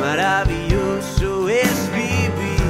Maravilloso 0.00 1.48
es 1.48 1.90
vivir 1.92 2.60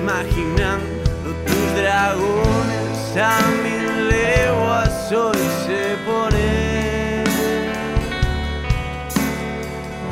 imaginando 0.00 1.30
tus 1.46 1.68
a 3.18 3.40
mil 3.62 4.08
leguas 4.08 5.12
hoy 5.12 5.38
se 5.66 5.96
pone. 6.04 7.24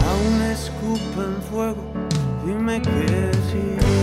Aún 0.09 0.43
escupen 0.51 1.43
fuego, 1.51 1.85
dime 2.45 2.81
que 2.81 3.31
sí. 3.51 3.94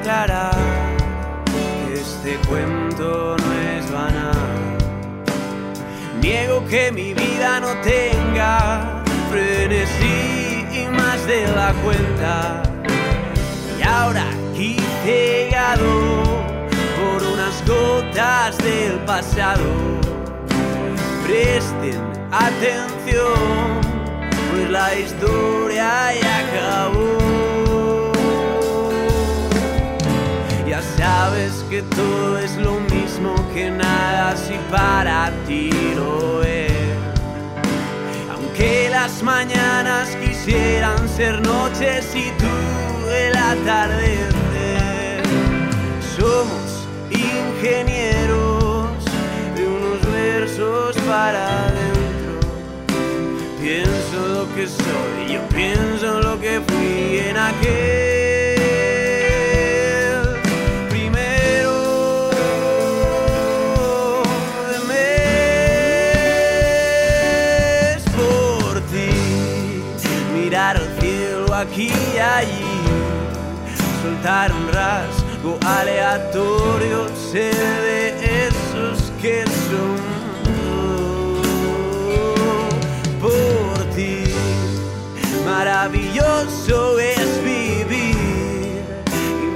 Aclarar 0.00 0.56
este 1.92 2.36
cuento 2.48 3.36
no 3.36 3.52
es 3.52 3.90
banal. 3.92 4.76
Niego 6.20 6.64
que 6.66 6.90
mi 6.90 7.12
vida 7.14 7.60
no 7.60 7.72
tenga 7.82 9.02
frenesí 9.30 10.66
y 10.72 10.86
más 10.90 11.26
de 11.26 11.46
la 11.48 11.72
cuenta. 11.84 12.62
Y 13.78 13.82
ahora 13.82 14.24
aquí 14.52 14.76
cegado 15.04 16.44
por 16.98 17.22
unas 17.22 17.62
gotas 17.66 18.56
del 18.58 18.98
pasado. 19.06 19.64
Presten 21.26 22.00
atención, 22.30 23.80
pues 24.50 24.70
la 24.70 24.94
historia 24.94 26.14
ya 26.20 26.38
acabó. 26.38 27.39
Sabes 30.96 31.64
que 31.68 31.82
todo 31.82 32.38
es 32.38 32.56
lo 32.56 32.80
mismo 32.80 33.34
que 33.54 33.70
nada 33.70 34.36
si 34.36 34.54
para 34.70 35.30
ti 35.46 35.70
lo 35.94 36.42
es. 36.42 36.72
Aunque 38.32 38.88
las 38.90 39.22
mañanas 39.22 40.16
quisieran 40.16 41.08
ser 41.08 41.40
noches 41.42 42.14
y 42.14 42.30
tú 42.38 43.08
el 43.10 43.36
atardecer. 43.36 45.22
Somos 46.16 46.88
ingenieros 47.10 49.04
de 49.56 49.66
unos 49.66 50.12
versos 50.12 50.96
para 51.06 51.66
adentro. 51.66 52.40
Pienso 53.60 54.28
lo 54.34 54.54
que 54.54 54.66
soy, 54.66 55.34
yo 55.34 55.40
pienso 55.48 56.20
lo 56.20 56.40
que 56.40 56.60
fui 56.66 57.18
en 57.18 57.36
aquel 57.36 58.09
un 74.22 74.68
rasgo 74.68 75.58
aleatorio, 75.66 77.08
ser 77.32 77.54
de 77.54 78.48
esos 78.48 79.10
que 79.22 79.44
son 79.46 79.96
por 83.18 83.84
ti. 83.94 84.24
Maravilloso 85.46 86.98
es 86.98 87.42
vivir 87.42 88.82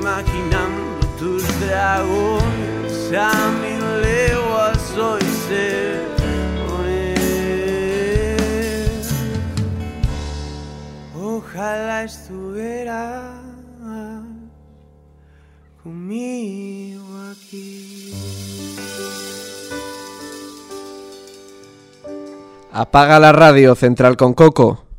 imaginando 0.01 1.07
tus 1.19 1.43
dragones 1.61 3.13
a 3.13 3.51
mil 3.61 3.85
leguas 4.01 4.97
hoy 4.97 5.23
se 5.47 6.01
ponen. 6.67 7.15
Ojalá 11.15 12.05
estuviera 12.05 13.34
Apaga 22.71 23.19
la 23.19 23.33
radio 23.33 23.75
central 23.75 24.17
con 24.17 24.35
Coco. 24.35 24.94